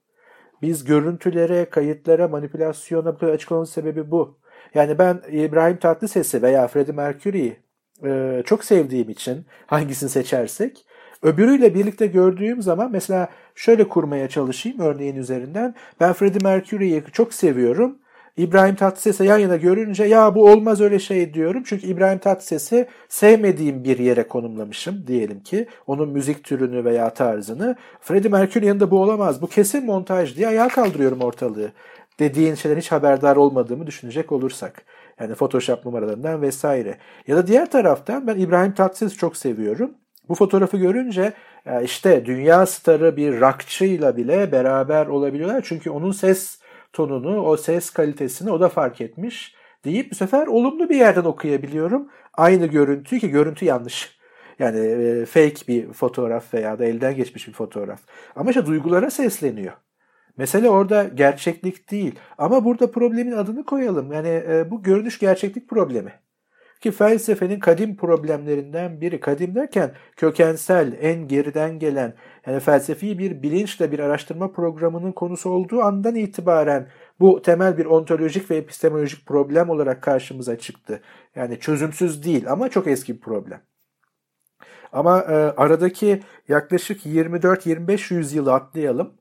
Biz 0.62 0.84
görüntülere, 0.84 1.66
kayıtlara, 1.66 2.28
manipülasyona 2.28 3.16
bu 3.16 3.18
kadar 3.18 3.34
açık 3.34 3.52
olmanın 3.52 3.66
sebebi 3.66 4.12
bu. 4.12 4.40
Yani 4.74 5.00
ben 5.00 5.22
İbrahim 5.32 5.78
Tatlıses'i 5.78 6.42
veya 6.42 6.68
Freddie 6.68 6.96
Mercury'yi 6.96 7.58
e, 8.06 8.42
çok 8.46 8.64
sevdiğim 8.64 9.10
için 9.10 9.46
hangisini 9.66 10.10
seçersek 10.10 10.86
öbürüyle 11.24 11.76
birlikte 11.76 12.08
gördüğüm 12.08 12.62
zaman 12.62 12.92
mesela 12.92 13.28
şöyle 13.56 13.88
kurmaya 13.88 14.30
çalışayım 14.30 14.80
örneğin 14.80 15.16
üzerinden. 15.16 15.76
Ben 16.00 16.14
Freddie 16.14 16.44
Mercury'yi 16.44 17.04
çok 17.14 17.34
seviyorum 17.34 17.98
İbrahim 18.38 18.76
Tatlıses'e 18.76 19.26
yan 19.26 19.38
yana 19.38 19.56
görünce 19.56 20.04
ya 20.04 20.36
bu 20.36 20.52
olmaz 20.52 20.82
öyle 20.82 21.00
şey 21.00 21.34
diyorum. 21.34 21.64
Çünkü 21.66 21.88
İbrahim 21.88 22.20
Tatlıses'i 22.20 22.88
sevmediğim 23.10 23.84
bir 23.84 24.00
yere 24.00 24.28
konumlamışım 24.28 25.08
diyelim 25.08 25.40
ki. 25.40 25.68
Onun 25.88 26.10
müzik 26.10 26.44
türünü 26.44 26.86
veya 26.86 27.10
tarzını. 27.14 27.76
Freddie 28.02 28.32
Mercury 28.32 28.66
yanında 28.66 28.92
bu 28.92 29.02
olamaz. 29.02 29.42
Bu 29.42 29.48
kesin 29.48 29.86
montaj 29.86 30.36
diye 30.36 30.48
ayağa 30.48 30.68
kaldırıyorum 30.68 31.22
ortalığı. 31.22 31.72
Dediğin 32.20 32.56
şeyden 32.56 32.78
hiç 32.78 32.92
haberdar 32.92 33.36
olmadığımı 33.36 33.88
düşünecek 33.88 34.32
olursak. 34.32 34.86
Yani 35.20 35.36
Photoshop 35.36 35.86
numaralarından 35.86 36.42
vesaire. 36.42 36.98
Ya 37.28 37.38
da 37.38 37.48
diğer 37.48 37.72
taraftan 37.72 38.28
ben 38.28 38.36
İbrahim 38.40 38.74
Tatlıses'i 38.74 39.18
çok 39.18 39.38
seviyorum. 39.38 39.92
Bu 40.30 40.36
fotoğrafı 40.36 40.78
görünce 40.78 41.34
işte 41.84 42.26
dünya 42.26 42.66
starı 42.66 43.18
bir 43.18 43.42
rockçıyla 43.42 44.18
bile 44.18 44.52
beraber 44.52 45.08
olabiliyorlar. 45.08 45.62
Çünkü 45.66 45.90
onun 45.90 46.12
ses 46.12 46.60
tonunu, 46.94 47.42
o 47.42 47.58
ses 47.58 47.90
kalitesini 47.90 48.52
o 48.52 48.60
da 48.60 48.70
fark 48.70 49.02
etmiş 49.02 49.56
deyip 49.86 50.12
bu 50.12 50.16
sefer 50.16 50.48
olumlu 50.48 50.90
bir 50.90 50.96
yerden 50.96 51.24
okuyabiliyorum. 51.24 52.10
Aynı 52.34 52.66
görüntüyü 52.66 53.22
ki 53.22 53.30
görüntü 53.30 53.66
yanlış. 53.66 54.18
Yani 54.60 54.80
e, 54.80 55.26
fake 55.26 55.68
bir 55.68 55.94
fotoğraf 55.94 56.54
veya 56.54 56.80
da 56.80 56.86
elden 56.86 57.16
geçmiş 57.16 57.48
bir 57.48 57.54
fotoğraf. 57.54 58.00
Ama 58.36 58.50
işte 58.50 58.66
duygulara 58.66 59.12
sesleniyor. 59.12 59.74
Mesele 60.38 60.70
orada 60.70 61.04
gerçeklik 61.04 61.92
değil. 61.92 62.16
Ama 62.38 62.66
burada 62.66 62.92
problemin 62.92 63.32
adını 63.32 63.66
koyalım. 63.66 64.12
Yani 64.12 64.28
e, 64.28 64.72
bu 64.72 64.84
görünüş 64.84 65.20
gerçeklik 65.20 65.70
problemi. 65.70 66.14
Ki 66.84 66.92
felsefenin 66.92 67.60
kadim 67.60 67.96
problemlerinden 67.96 69.02
biri. 69.02 69.20
Kadim 69.20 69.56
derken 69.56 69.92
kökensel, 70.16 70.98
en 71.02 71.28
geriden 71.28 71.80
gelen, 71.80 72.14
yani 72.48 72.60
felsefi 72.60 73.20
bir 73.20 73.44
bilinçle 73.44 73.92
bir 73.92 74.00
araştırma 74.00 74.52
programının 74.52 75.12
konusu 75.12 75.50
olduğu 75.50 75.82
andan 75.82 76.16
itibaren 76.16 76.88
bu 77.20 77.42
temel 77.42 77.78
bir 77.78 77.86
ontolojik 77.86 78.52
ve 78.52 78.56
epistemolojik 78.58 79.26
problem 79.26 79.70
olarak 79.70 80.02
karşımıza 80.02 80.58
çıktı. 80.58 81.02
Yani 81.36 81.60
çözümsüz 81.60 82.26
değil 82.26 82.52
ama 82.52 82.70
çok 82.70 82.88
eski 82.88 83.16
bir 83.16 83.22
problem. 83.22 83.62
Ama 84.92 85.20
e, 85.22 85.34
aradaki 85.36 86.22
yaklaşık 86.48 87.06
24-25 87.06 88.14
yüzyılı 88.14 88.54
atlayalım. 88.54 89.14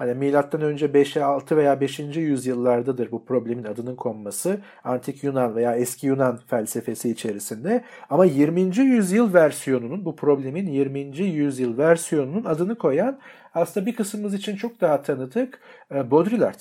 Hani 0.00 0.14
milattan 0.14 0.60
önce 0.60 0.94
5, 0.94 1.16
6 1.16 1.56
veya 1.56 1.80
5. 1.80 1.98
yüzyıllardadır 1.98 3.10
bu 3.10 3.24
problemin 3.24 3.64
adının 3.64 3.96
konması. 3.96 4.60
Antik 4.84 5.24
Yunan 5.24 5.56
veya 5.56 5.76
eski 5.76 6.06
Yunan 6.06 6.40
felsefesi 6.46 7.10
içerisinde. 7.10 7.84
Ama 8.10 8.24
20. 8.24 8.60
yüzyıl 8.78 9.34
versiyonunun, 9.34 10.04
bu 10.04 10.16
problemin 10.16 10.66
20. 10.66 11.18
yüzyıl 11.18 11.78
versiyonunun 11.78 12.44
adını 12.44 12.78
koyan 12.78 13.20
aslında 13.54 13.86
bir 13.86 13.96
kısmımız 13.96 14.34
için 14.34 14.56
çok 14.56 14.80
daha 14.80 15.02
tanıdık 15.02 15.60
e, 15.94 16.10
Baudrillard. 16.10 16.60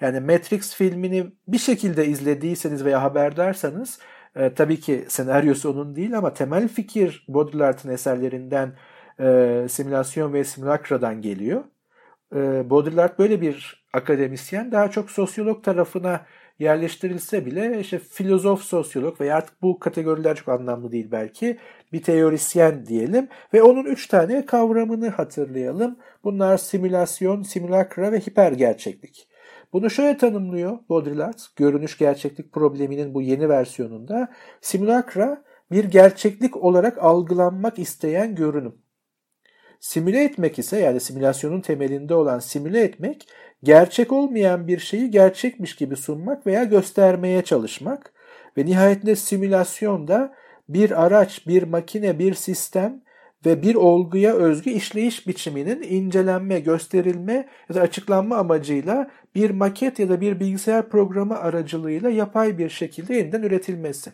Yani 0.00 0.20
Matrix 0.20 0.74
filmini 0.74 1.26
bir 1.48 1.58
şekilde 1.58 2.06
izlediyseniz 2.06 2.84
veya 2.84 3.02
haberdarsanız 3.02 3.98
e, 4.36 4.54
tabii 4.54 4.80
ki 4.80 5.04
senaryosu 5.08 5.70
onun 5.72 5.96
değil 5.96 6.18
ama 6.18 6.34
temel 6.34 6.68
fikir 6.68 7.24
Baudrillard'ın 7.28 7.90
eserlerinden 7.90 8.72
e, 9.20 9.66
simülasyon 9.68 10.32
ve 10.32 10.44
simülakradan 10.44 11.22
geliyor 11.22 11.64
e, 12.36 12.70
Baudrillard 12.70 13.18
böyle 13.18 13.40
bir 13.40 13.86
akademisyen 13.92 14.72
daha 14.72 14.90
çok 14.90 15.10
sosyolog 15.10 15.64
tarafına 15.64 16.26
yerleştirilse 16.58 17.46
bile 17.46 17.80
işte 17.80 17.98
filozof 17.98 18.62
sosyolog 18.62 19.20
veya 19.20 19.36
artık 19.36 19.62
bu 19.62 19.78
kategoriler 19.78 20.36
çok 20.36 20.48
anlamlı 20.48 20.92
değil 20.92 21.08
belki 21.10 21.58
bir 21.92 22.02
teorisyen 22.02 22.86
diyelim 22.86 23.28
ve 23.54 23.62
onun 23.62 23.84
üç 23.84 24.06
tane 24.06 24.46
kavramını 24.46 25.08
hatırlayalım. 25.08 25.98
Bunlar 26.24 26.56
simülasyon, 26.56 27.42
simülakra 27.42 28.12
ve 28.12 28.20
hiper 28.20 28.52
gerçeklik. 28.52 29.28
Bunu 29.72 29.90
şöyle 29.90 30.16
tanımlıyor 30.16 30.78
Baudrillard, 30.88 31.38
görünüş 31.56 31.98
gerçeklik 31.98 32.52
probleminin 32.52 33.14
bu 33.14 33.22
yeni 33.22 33.48
versiyonunda. 33.48 34.28
Simülakra 34.60 35.44
bir 35.70 35.84
gerçeklik 35.84 36.56
olarak 36.56 36.98
algılanmak 36.98 37.78
isteyen 37.78 38.34
görünüm. 38.34 38.85
Simüle 39.80 40.24
etmek 40.24 40.58
ise 40.58 40.78
yani 40.78 41.00
simülasyonun 41.00 41.60
temelinde 41.60 42.14
olan 42.14 42.38
simüle 42.38 42.80
etmek 42.80 43.28
gerçek 43.62 44.12
olmayan 44.12 44.68
bir 44.68 44.78
şeyi 44.78 45.10
gerçekmiş 45.10 45.76
gibi 45.76 45.96
sunmak 45.96 46.46
veya 46.46 46.64
göstermeye 46.64 47.42
çalışmak 47.42 48.12
ve 48.58 48.66
nihayetinde 48.66 49.16
simülasyon 49.16 50.08
da 50.08 50.34
bir 50.68 51.04
araç, 51.04 51.46
bir 51.46 51.62
makine, 51.62 52.18
bir 52.18 52.34
sistem 52.34 53.02
ve 53.46 53.62
bir 53.62 53.74
olguya 53.74 54.34
özgü 54.34 54.70
işleyiş 54.70 55.26
biçiminin 55.26 55.82
incelenme, 55.82 56.60
gösterilme 56.60 57.48
ya 57.68 57.74
da 57.74 57.80
açıklanma 57.80 58.36
amacıyla 58.36 59.10
bir 59.34 59.50
maket 59.50 59.98
ya 59.98 60.08
da 60.08 60.20
bir 60.20 60.40
bilgisayar 60.40 60.88
programı 60.88 61.38
aracılığıyla 61.38 62.10
yapay 62.10 62.58
bir 62.58 62.68
şekilde 62.68 63.14
yeniden 63.14 63.42
üretilmesi. 63.42 64.12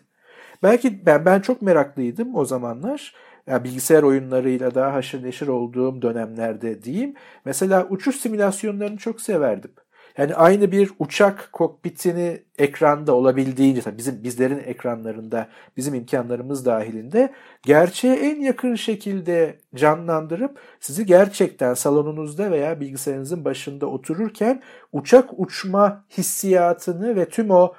Belki 0.63 1.05
ben 1.05 1.25
ben 1.25 1.39
çok 1.39 1.61
meraklıydım 1.61 2.35
o 2.35 2.45
zamanlar 2.45 3.15
yani 3.47 3.63
bilgisayar 3.63 4.03
oyunlarıyla 4.03 4.75
daha 4.75 4.93
haşır 4.93 5.23
neşir 5.23 5.47
olduğum 5.47 6.01
dönemlerde 6.01 6.83
diyeyim. 6.83 7.13
Mesela 7.45 7.87
uçuş 7.89 8.15
simülasyonlarını 8.15 8.97
çok 8.97 9.21
severdim. 9.21 9.71
Yani 10.17 10.35
aynı 10.35 10.71
bir 10.71 10.91
uçak 10.99 11.49
kokpitini 11.51 12.43
ekranda 12.57 13.13
olabildiğince 13.13 13.81
tabii 13.81 13.97
bizim 13.97 14.23
bizlerin 14.23 14.59
ekranlarında 14.65 15.47
bizim 15.77 15.93
imkanlarımız 15.93 16.65
dahilinde 16.65 17.33
gerçeğe 17.63 18.15
en 18.15 18.41
yakın 18.41 18.75
şekilde 18.75 19.57
canlandırıp 19.75 20.59
sizi 20.79 21.05
gerçekten 21.05 21.73
salonunuzda 21.73 22.51
veya 22.51 22.79
bilgisayarınızın 22.79 23.45
başında 23.45 23.85
otururken 23.85 24.61
uçak 24.91 25.29
uçma 25.39 26.05
hissiyatını 26.17 27.15
ve 27.15 27.29
tüm 27.29 27.51
o 27.51 27.73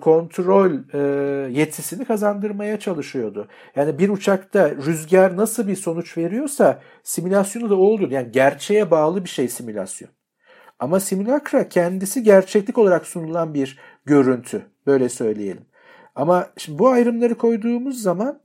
kontrol 0.00 0.72
e, 0.94 0.98
yetisini 1.50 2.04
kazandırmaya 2.04 2.78
çalışıyordu. 2.78 3.48
Yani 3.76 3.98
bir 3.98 4.08
uçakta 4.08 4.70
rüzgar 4.70 5.36
nasıl 5.36 5.68
bir 5.68 5.76
sonuç 5.76 6.18
veriyorsa 6.18 6.80
simülasyonu 7.02 7.70
da 7.70 7.74
olur. 7.74 8.10
Yani 8.10 8.30
gerçeğe 8.32 8.90
bağlı 8.90 9.24
bir 9.24 9.28
şey 9.28 9.48
simülasyon. 9.48 10.10
Ama 10.78 11.00
simülakra 11.00 11.68
kendisi 11.68 12.22
gerçeklik 12.22 12.78
olarak 12.78 13.06
sunulan 13.06 13.54
bir 13.54 13.78
görüntü. 14.04 14.66
Böyle 14.86 15.08
söyleyelim. 15.08 15.64
Ama 16.14 16.46
şimdi 16.56 16.78
bu 16.78 16.88
ayrımları 16.88 17.34
koyduğumuz 17.34 18.02
zaman 18.02 18.40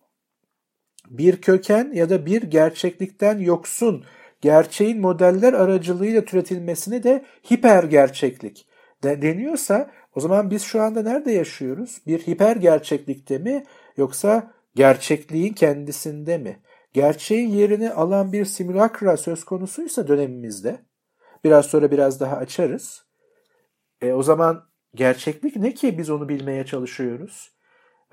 bir 1.10 1.41
köken 1.41 1.91
ya 1.93 2.10
da 2.10 2.26
bir 2.26 2.41
gerçeklikten 2.41 3.39
yoksun 3.39 4.04
gerçeğin 4.41 5.02
modeller 5.02 5.54
aracılığıyla 5.54 6.26
türetilmesini 6.26 7.04
de 7.04 7.26
hiper 7.52 7.84
gerçeklik 7.84 8.67
deniyorsa 9.04 9.91
o 10.18 10.20
zaman 10.20 10.52
biz 10.52 10.64
şu 10.64 10.82
anda 10.82 11.02
nerede 11.02 11.32
yaşıyoruz? 11.32 12.02
Bir 12.08 12.20
hiper 12.20 12.56
gerçeklikte 12.56 13.38
mi 13.38 13.64
yoksa 13.98 14.54
gerçekliğin 14.76 15.54
kendisinde 15.54 16.38
mi? 16.38 16.60
Gerçeğin 16.94 17.50
yerini 17.50 17.92
alan 17.92 18.34
bir 18.34 18.46
simülakra 18.46 19.18
söz 19.18 19.44
konusuysa 19.44 20.08
dönemimizde 20.08 20.86
biraz 21.44 21.66
sonra 21.66 21.92
biraz 21.92 22.20
daha 22.20 22.38
açarız. 22.38 23.06
E, 24.02 24.14
o 24.14 24.24
zaman 24.24 24.64
gerçeklik 24.96 25.56
ne 25.56 25.74
ki 25.74 25.98
biz 25.98 26.10
onu 26.10 26.30
bilmeye 26.30 26.66
çalışıyoruz? 26.66 27.52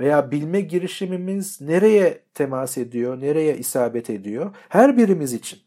Veya 0.01 0.31
bilme 0.31 0.61
girişimimiz 0.61 1.61
nereye 1.61 2.21
temas 2.35 2.79
ediyor, 2.79 3.21
nereye 3.21 3.59
isabet 3.59 4.11
ediyor? 4.11 4.55
Her 4.69 4.97
birimiz 4.97 5.33
için. 5.33 5.59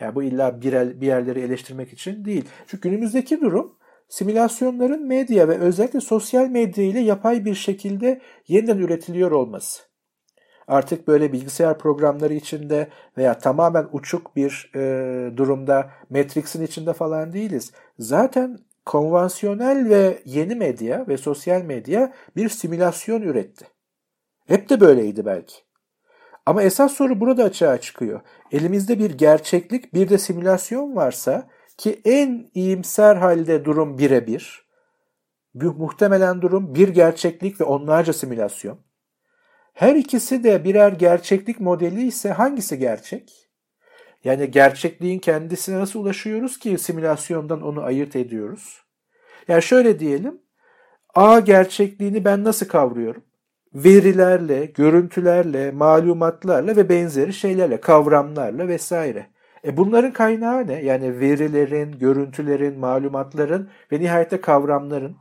Yani 0.00 0.14
bu 0.14 0.22
illa 0.22 0.60
bir, 0.62 1.00
bir 1.00 1.06
yerleri 1.06 1.40
eleştirmek 1.40 1.92
için 1.92 2.24
değil. 2.24 2.44
Çünkü 2.66 2.88
günümüzdeki 2.88 3.40
durum 3.40 3.76
simülasyonların 4.08 5.06
medya 5.06 5.48
ve 5.48 5.58
özellikle 5.58 6.00
sosyal 6.00 6.46
medya 6.46 6.84
ile 6.84 7.00
yapay 7.00 7.44
bir 7.44 7.54
şekilde 7.54 8.20
yeniden 8.48 8.78
üretiliyor 8.78 9.30
olması. 9.30 9.82
Artık 10.68 11.08
böyle 11.08 11.32
bilgisayar 11.32 11.78
programları 11.78 12.34
içinde 12.34 12.88
veya 13.18 13.38
tamamen 13.38 13.88
uçuk 13.92 14.36
bir 14.36 14.70
e, 14.74 14.80
durumda 15.36 15.90
Matrix'in 16.10 16.64
içinde 16.64 16.92
falan 16.92 17.32
değiliz. 17.32 17.72
Zaten 17.98 18.58
konvansiyonel 18.86 19.88
ve 19.88 20.18
yeni 20.24 20.54
medya 20.54 21.08
ve 21.08 21.16
sosyal 21.16 21.62
medya 21.62 22.12
bir 22.36 22.48
simülasyon 22.48 23.22
üretti. 23.22 23.64
Hep 24.46 24.68
de 24.68 24.80
böyleydi 24.80 25.26
belki. 25.26 25.54
Ama 26.46 26.62
esas 26.62 26.92
soru 26.92 27.20
burada 27.20 27.44
açığa 27.44 27.80
çıkıyor. 27.80 28.20
Elimizde 28.52 28.98
bir 28.98 29.10
gerçeklik 29.10 29.94
bir 29.94 30.08
de 30.08 30.18
simülasyon 30.18 30.96
varsa 30.96 31.48
ki 31.76 32.00
en 32.04 32.50
iyimser 32.54 33.16
halde 33.16 33.64
durum 33.64 33.98
birebir. 33.98 34.64
Muhtemelen 35.54 36.42
durum 36.42 36.74
bir 36.74 36.88
gerçeklik 36.88 37.60
ve 37.60 37.64
onlarca 37.64 38.12
simülasyon. 38.12 38.78
Her 39.74 39.94
ikisi 39.94 40.44
de 40.44 40.64
birer 40.64 40.92
gerçeklik 40.92 41.60
modeli 41.60 42.06
ise 42.06 42.30
hangisi 42.30 42.78
gerçek? 42.78 43.50
Yani 44.24 44.50
gerçekliğin 44.50 45.18
kendisine 45.18 45.78
nasıl 45.78 46.00
ulaşıyoruz 46.00 46.58
ki 46.58 46.78
simülasyondan 46.78 47.62
onu 47.62 47.82
ayırt 47.82 48.16
ediyoruz? 48.16 48.82
Yani 49.48 49.62
şöyle 49.62 49.98
diyelim. 49.98 50.40
A 51.14 51.40
gerçekliğini 51.40 52.24
ben 52.24 52.44
nasıl 52.44 52.68
kavruyorum? 52.68 53.24
Verilerle, 53.74 54.64
görüntülerle, 54.66 55.70
malumatlarla 55.70 56.76
ve 56.76 56.88
benzeri 56.88 57.32
şeylerle, 57.32 57.80
kavramlarla 57.80 58.68
vesaire. 58.68 59.26
E 59.64 59.76
bunların 59.76 60.12
kaynağı 60.12 60.66
ne? 60.66 60.82
Yani 60.82 61.20
verilerin, 61.20 61.92
görüntülerin, 61.98 62.78
malumatların 62.78 63.70
ve 63.92 64.00
nihayette 64.00 64.40
kavramların. 64.40 65.16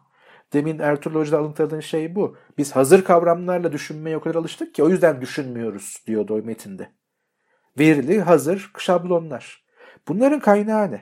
Demin 0.54 0.80
Ertuğrul 0.80 1.20
Hoca'da 1.20 1.40
alıntıladığın 1.40 1.80
şey 1.80 2.16
bu. 2.16 2.38
Biz 2.58 2.76
hazır 2.76 3.04
kavramlarla 3.04 3.72
düşünmeye 3.72 4.18
o 4.18 4.22
kadar 4.22 4.36
alıştık 4.36 4.76
ki 4.76 4.84
o 4.84 4.90
yüzden 4.90 5.22
düşünmüyoruz 5.22 6.04
diyordu 6.08 6.34
o 6.34 6.46
metinde. 6.46 6.90
Verili, 7.80 8.22
hazır 8.22 8.72
şablonlar. 8.78 9.64
Bunların 10.08 10.40
kaynağı 10.40 10.92
ne? 10.92 11.02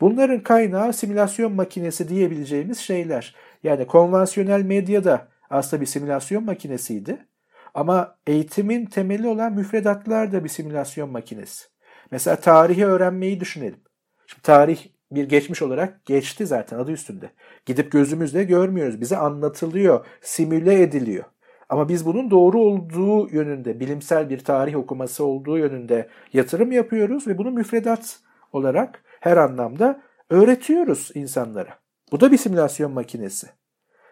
Bunların 0.00 0.42
kaynağı 0.42 0.92
simülasyon 0.92 1.52
makinesi 1.52 2.08
diyebileceğimiz 2.08 2.78
şeyler. 2.78 3.34
Yani 3.62 3.86
konvansiyonel 3.86 4.62
medyada 4.62 5.28
aslında 5.50 5.80
bir 5.80 5.86
simülasyon 5.86 6.44
makinesiydi. 6.44 7.26
Ama 7.74 8.16
eğitimin 8.26 8.86
temeli 8.86 9.28
olan 9.28 9.52
müfredatlar 9.52 10.32
da 10.32 10.44
bir 10.44 10.48
simülasyon 10.48 11.10
makinesi. 11.10 11.73
Mesela 12.10 12.36
tarihi 12.36 12.86
öğrenmeyi 12.86 13.40
düşünelim. 13.40 13.80
Şimdi 14.26 14.42
tarih 14.42 14.86
bir 15.12 15.28
geçmiş 15.28 15.62
olarak 15.62 16.06
geçti 16.06 16.46
zaten 16.46 16.78
adı 16.78 16.92
üstünde. 16.92 17.30
Gidip 17.66 17.92
gözümüzle 17.92 18.44
görmüyoruz. 18.44 19.00
Bize 19.00 19.16
anlatılıyor, 19.16 20.06
simüle 20.20 20.82
ediliyor. 20.82 21.24
Ama 21.68 21.88
biz 21.88 22.06
bunun 22.06 22.30
doğru 22.30 22.60
olduğu 22.60 23.28
yönünde, 23.34 23.80
bilimsel 23.80 24.30
bir 24.30 24.38
tarih 24.38 24.76
okuması 24.76 25.24
olduğu 25.24 25.58
yönünde 25.58 26.08
yatırım 26.32 26.72
yapıyoruz 26.72 27.26
ve 27.26 27.38
bunu 27.38 27.50
müfredat 27.50 28.18
olarak 28.52 29.04
her 29.20 29.36
anlamda 29.36 30.02
öğretiyoruz 30.30 31.10
insanlara. 31.14 31.78
Bu 32.12 32.20
da 32.20 32.32
bir 32.32 32.36
simülasyon 32.36 32.92
makinesi. 32.92 33.46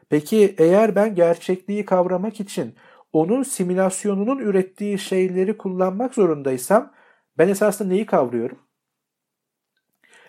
Peki 0.08 0.54
eğer 0.58 0.94
ben 0.94 1.14
gerçekliği 1.14 1.84
kavramak 1.84 2.40
için 2.40 2.74
onun 3.12 3.42
simülasyonunun 3.42 4.38
ürettiği 4.38 4.98
şeyleri 4.98 5.58
kullanmak 5.58 6.14
zorundaysam 6.14 6.92
ben 7.38 7.48
esasında 7.48 7.88
neyi 7.88 8.06
kavruyorum? 8.06 8.58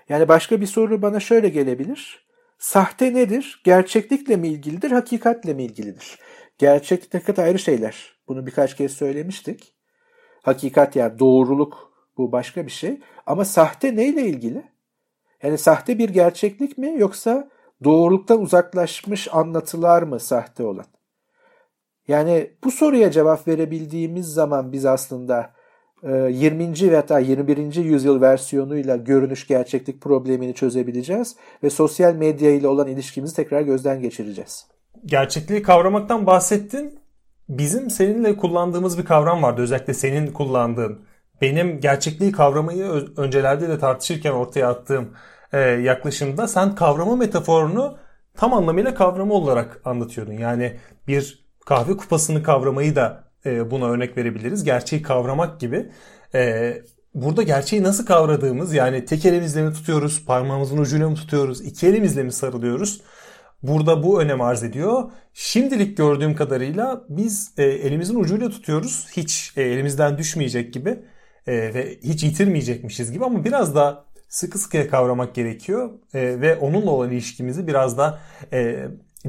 Yani 0.10 0.28
başka 0.28 0.62
bir 0.62 0.66
soru 0.66 1.02
bana 1.02 1.20
şöyle 1.20 1.50
gelebilir. 1.50 2.28
Sahte 2.58 3.14
nedir? 3.14 3.62
Gerçeklikle 3.64 4.36
mi 4.36 4.48
ilgilidir, 4.48 4.92
hakikatle 4.92 5.54
mi 5.54 5.64
ilgilidir? 5.64 6.20
Gerçeklik 6.58 7.14
hakikat 7.14 7.40
ayrı 7.40 7.60
şeyler. 7.60 8.14
Bunu 8.28 8.46
birkaç 8.46 8.76
kez 8.76 8.92
söylemiştik. 8.92 9.76
Hakikat 10.42 10.96
yani 10.96 11.20
doğruluk 11.20 11.94
bu 12.18 12.32
başka 12.32 12.66
bir 12.66 12.72
şey. 12.72 13.02
Ama 13.26 13.46
sahte 13.46 13.96
neyle 13.96 14.22
ilgili? 14.22 14.64
Yani 15.44 15.58
sahte 15.58 15.98
bir 15.98 16.10
gerçeklik 16.10 16.78
mi 16.78 16.94
yoksa 16.98 17.50
doğruluktan 17.84 18.42
uzaklaşmış 18.42 19.28
anlatılar 19.34 20.04
mı 20.04 20.20
sahte 20.20 20.64
olan? 20.64 20.86
Yani 22.08 22.52
bu 22.64 22.72
soruya 22.72 23.12
cevap 23.12 23.48
verebildiğimiz 23.48 24.28
zaman 24.28 24.72
biz 24.72 24.86
aslında 24.86 25.54
20. 26.04 26.64
Ee, 26.64 26.92
ve 26.92 26.96
hatta 26.96 27.20
21. 27.20 27.76
yüzyıl 27.76 28.22
versiyonuyla 28.22 28.96
görünüş 28.96 29.48
gerçeklik 29.48 30.02
problemini 30.02 30.54
çözebileceğiz 30.54 31.36
ve 31.64 31.70
sosyal 31.70 32.16
medya 32.16 32.52
ile 32.52 32.68
olan 32.68 32.88
ilişkimizi 32.88 33.36
tekrar 33.36 33.62
gözden 33.62 34.02
geçireceğiz. 34.02 34.68
Gerçekliği 35.06 35.62
kavramaktan 35.62 36.26
bahsettin. 36.26 37.00
Bizim 37.50 37.90
seninle 37.90 38.38
kullandığımız 38.38 38.98
bir 38.98 39.06
kavram 39.06 39.44
vardı. 39.44 39.62
Özellikle 39.62 39.94
senin 39.94 40.28
kullandığın. 40.28 41.00
Benim 41.42 41.80
gerçekliği 41.80 42.32
kavramayı 42.32 42.86
öncelerde 43.18 43.70
de 43.70 43.80
tartışırken 43.80 44.32
ortaya 44.32 44.70
attığım 44.70 45.14
e, 45.54 45.60
yaklaşımda 45.60 46.48
sen 46.48 46.76
kavrama 46.76 47.16
metaforunu 47.16 47.98
tam 48.38 48.54
anlamıyla 48.54 48.94
kavramı 48.94 49.34
olarak 49.34 49.82
anlatıyordun. 49.86 50.34
Yani 50.34 50.80
bir 51.08 51.46
kahve 51.66 51.98
kupasını 51.98 52.44
kavramayı 52.44 52.96
da 52.96 53.24
e, 53.46 53.72
buna 53.72 53.86
örnek 53.86 54.18
verebiliriz. 54.18 54.64
Gerçeği 54.64 55.02
kavramak 55.02 55.60
gibi. 55.60 55.90
E, 56.36 56.74
burada 57.14 57.44
gerçeği 57.44 57.84
nasıl 57.84 58.06
kavradığımız 58.06 58.74
yani 58.74 59.06
tek 59.06 59.26
elimizle 59.26 59.62
mi 59.62 59.74
tutuyoruz, 59.74 60.26
parmağımızın 60.26 60.78
ucuyla 60.78 61.10
mı 61.10 61.16
tutuyoruz, 61.16 61.62
iki 61.62 61.88
elimizle 61.88 62.24
mi 62.24 62.32
sarılıyoruz? 62.32 63.02
Burada 63.64 64.04
bu 64.04 64.22
önem 64.22 64.42
arz 64.42 64.64
ediyor. 64.64 65.12
Şimdilik 65.34 65.98
gördüğüm 65.98 66.36
kadarıyla 66.36 67.04
biz 67.10 67.54
e, 67.58 67.64
elimizin 67.64 68.16
ucuyla 68.16 68.50
tutuyoruz. 68.50 69.08
Hiç 69.18 69.54
elimizden 69.58 70.18
düşmeyecek 70.18 70.74
gibi 70.74 71.00
ve 71.48 72.00
hiç 72.04 72.24
yitirmeyecekmişiz 72.24 73.12
gibi 73.12 73.26
ama 73.26 73.46
biraz 73.46 73.76
da 73.76 74.06
sıkı 74.30 74.60
sıkıya 74.60 74.90
kavramak 74.90 75.36
gerekiyor 75.36 75.90
ve 76.14 76.56
onunla 76.56 76.92
olan 76.92 77.12
ilişkimizi 77.12 77.68
biraz 77.68 77.98
da 77.98 78.20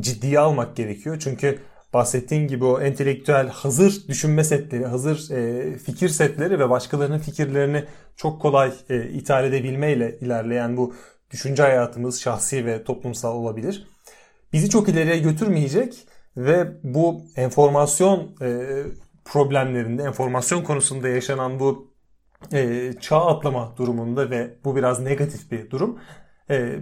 ciddiye 0.00 0.38
almak 0.38 0.76
gerekiyor. 0.76 1.16
Çünkü 1.20 1.58
bahsettiğin 1.94 2.48
gibi 2.48 2.64
o 2.64 2.80
entelektüel 2.80 3.48
hazır 3.48 4.08
düşünme 4.08 4.44
setleri, 4.44 4.86
hazır 4.86 5.30
e, 5.30 5.78
fikir 5.78 6.08
setleri 6.08 6.58
ve 6.58 6.70
başkalarının 6.70 7.18
fikirlerini 7.18 7.84
çok 8.16 8.42
kolay 8.42 8.72
e, 8.88 9.08
ithal 9.08 9.44
edebilmeyle 9.44 10.18
ilerleyen 10.20 10.76
bu 10.76 10.94
düşünce 11.30 11.62
hayatımız 11.62 12.20
şahsi 12.20 12.66
ve 12.66 12.84
toplumsal 12.84 13.34
olabilir. 13.36 13.88
Bizi 14.52 14.70
çok 14.70 14.88
ileriye 14.88 15.18
götürmeyecek 15.18 16.06
ve 16.36 16.66
bu 16.82 17.22
enformasyon 17.36 18.36
e, 18.42 18.66
problemlerinde, 19.24 20.02
enformasyon 20.02 20.62
konusunda 20.62 21.08
yaşanan 21.08 21.60
bu 21.60 21.94
e, 22.52 22.92
çağ 23.00 23.26
atlama 23.26 23.76
durumunda 23.76 24.30
ve 24.30 24.56
bu 24.64 24.76
biraz 24.76 25.00
negatif 25.00 25.50
bir 25.50 25.70
durum. 25.70 25.98
E, 26.50 26.78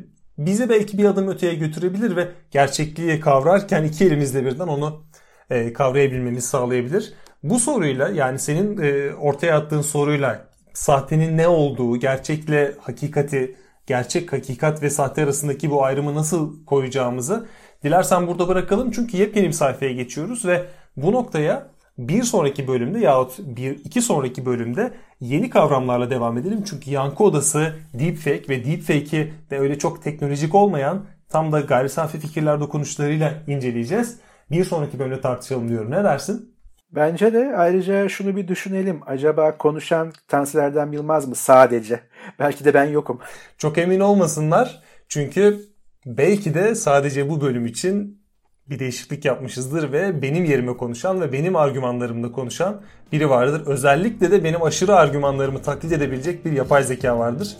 bizi 0.46 0.68
belki 0.68 0.98
bir 0.98 1.04
adım 1.04 1.28
öteye 1.28 1.54
götürebilir 1.54 2.16
ve 2.16 2.28
gerçekliği 2.50 3.20
kavrarken 3.20 3.84
iki 3.84 4.04
elimizle 4.04 4.44
birden 4.44 4.68
onu 4.68 5.04
e, 5.50 5.72
kavrayabilmemizi 5.72 6.46
sağlayabilir. 6.46 7.14
Bu 7.42 7.58
soruyla 7.58 8.08
yani 8.08 8.38
senin 8.38 8.78
e, 8.82 9.14
ortaya 9.14 9.56
attığın 9.56 9.80
soruyla 9.80 10.48
sahtenin 10.72 11.38
ne 11.38 11.48
olduğu, 11.48 11.96
gerçekle 11.96 12.74
hakikati, 12.80 13.56
gerçek 13.86 14.32
hakikat 14.32 14.82
ve 14.82 14.90
sahte 14.90 15.24
arasındaki 15.24 15.70
bu 15.70 15.84
ayrımı 15.84 16.14
nasıl 16.14 16.64
koyacağımızı 16.64 17.46
dilersen 17.84 18.26
burada 18.26 18.48
bırakalım. 18.48 18.90
Çünkü 18.90 19.16
yepyeni 19.16 19.46
bir 19.46 19.52
sayfaya 19.52 19.92
geçiyoruz 19.92 20.44
ve 20.44 20.66
bu 20.96 21.12
noktaya 21.12 21.66
bir 21.98 22.22
sonraki 22.22 22.68
bölümde 22.68 22.98
yahut 22.98 23.38
bir 23.38 23.70
iki 23.70 24.02
sonraki 24.02 24.46
bölümde 24.46 24.92
yeni 25.20 25.50
kavramlarla 25.50 26.10
devam 26.10 26.38
edelim. 26.38 26.64
Çünkü 26.66 26.90
yankı 26.90 27.24
odası, 27.24 27.74
deepfake 27.94 28.48
ve 28.48 28.64
deepfake'i 28.64 29.32
de 29.50 29.58
öyle 29.58 29.78
çok 29.78 30.02
teknolojik 30.02 30.54
olmayan 30.54 31.04
tam 31.28 31.52
da 31.52 31.60
gayri 31.60 31.88
safi 31.88 32.18
fikirler 32.18 32.60
dokunuşlarıyla 32.60 33.34
inceleyeceğiz. 33.46 34.20
Bir 34.50 34.64
sonraki 34.64 34.98
bölümde 34.98 35.20
tartışalım 35.20 35.68
diyorum. 35.68 35.90
Ne 35.90 36.04
dersin? 36.04 36.52
Bence 36.92 37.32
de 37.32 37.56
ayrıca 37.56 38.08
şunu 38.08 38.36
bir 38.36 38.48
düşünelim. 38.48 39.00
Acaba 39.06 39.58
konuşan 39.58 40.12
Tansilerden 40.28 40.92
Bilmez 40.92 41.28
mi 41.28 41.34
sadece? 41.34 42.00
Belki 42.38 42.64
de 42.64 42.74
ben 42.74 42.84
yokum. 42.84 43.20
Çok 43.58 43.78
emin 43.78 44.00
olmasınlar. 44.00 44.82
Çünkü 45.08 45.60
belki 46.06 46.54
de 46.54 46.74
sadece 46.74 47.30
bu 47.30 47.40
bölüm 47.40 47.66
için 47.66 48.21
bir 48.70 48.78
değişiklik 48.78 49.24
yapmışızdır 49.24 49.92
ve 49.92 50.22
benim 50.22 50.44
yerime 50.44 50.76
konuşan 50.76 51.20
ve 51.20 51.32
benim 51.32 51.56
argümanlarımla 51.56 52.32
konuşan 52.32 52.80
biri 53.12 53.30
vardır. 53.30 53.62
Özellikle 53.66 54.30
de 54.30 54.44
benim 54.44 54.62
aşırı 54.62 54.96
argümanlarımı 54.96 55.62
taklit 55.62 55.92
edebilecek 55.92 56.44
bir 56.44 56.52
yapay 56.52 56.84
zeka 56.84 57.18
vardır. 57.18 57.56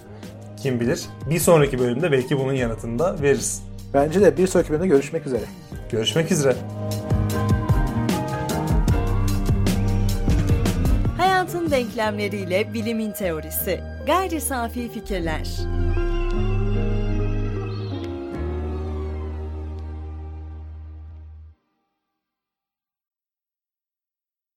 Kim 0.62 0.81
bilir. 0.81 1.05
Bir 1.31 1.38
sonraki 1.38 1.79
bölümde 1.79 2.12
belki 2.12 2.38
bunun 2.38 2.53
yanıtını 2.53 2.98
da 2.98 3.23
veririz. 3.23 3.63
Bence 3.94 4.21
de 4.21 4.37
bir 4.37 4.46
sonraki 4.46 4.71
bölümde 4.71 4.87
görüşmek 4.87 5.27
üzere. 5.27 5.44
Görüşmek 5.90 6.33
üzere. 6.33 6.57
Hayatın 11.17 11.71
denklemleriyle 11.71 12.75
bilimin 12.75 13.13
teorisi. 13.13 13.81
Gayri 14.07 14.40
safi 14.40 14.92
fikirler. 14.92 15.48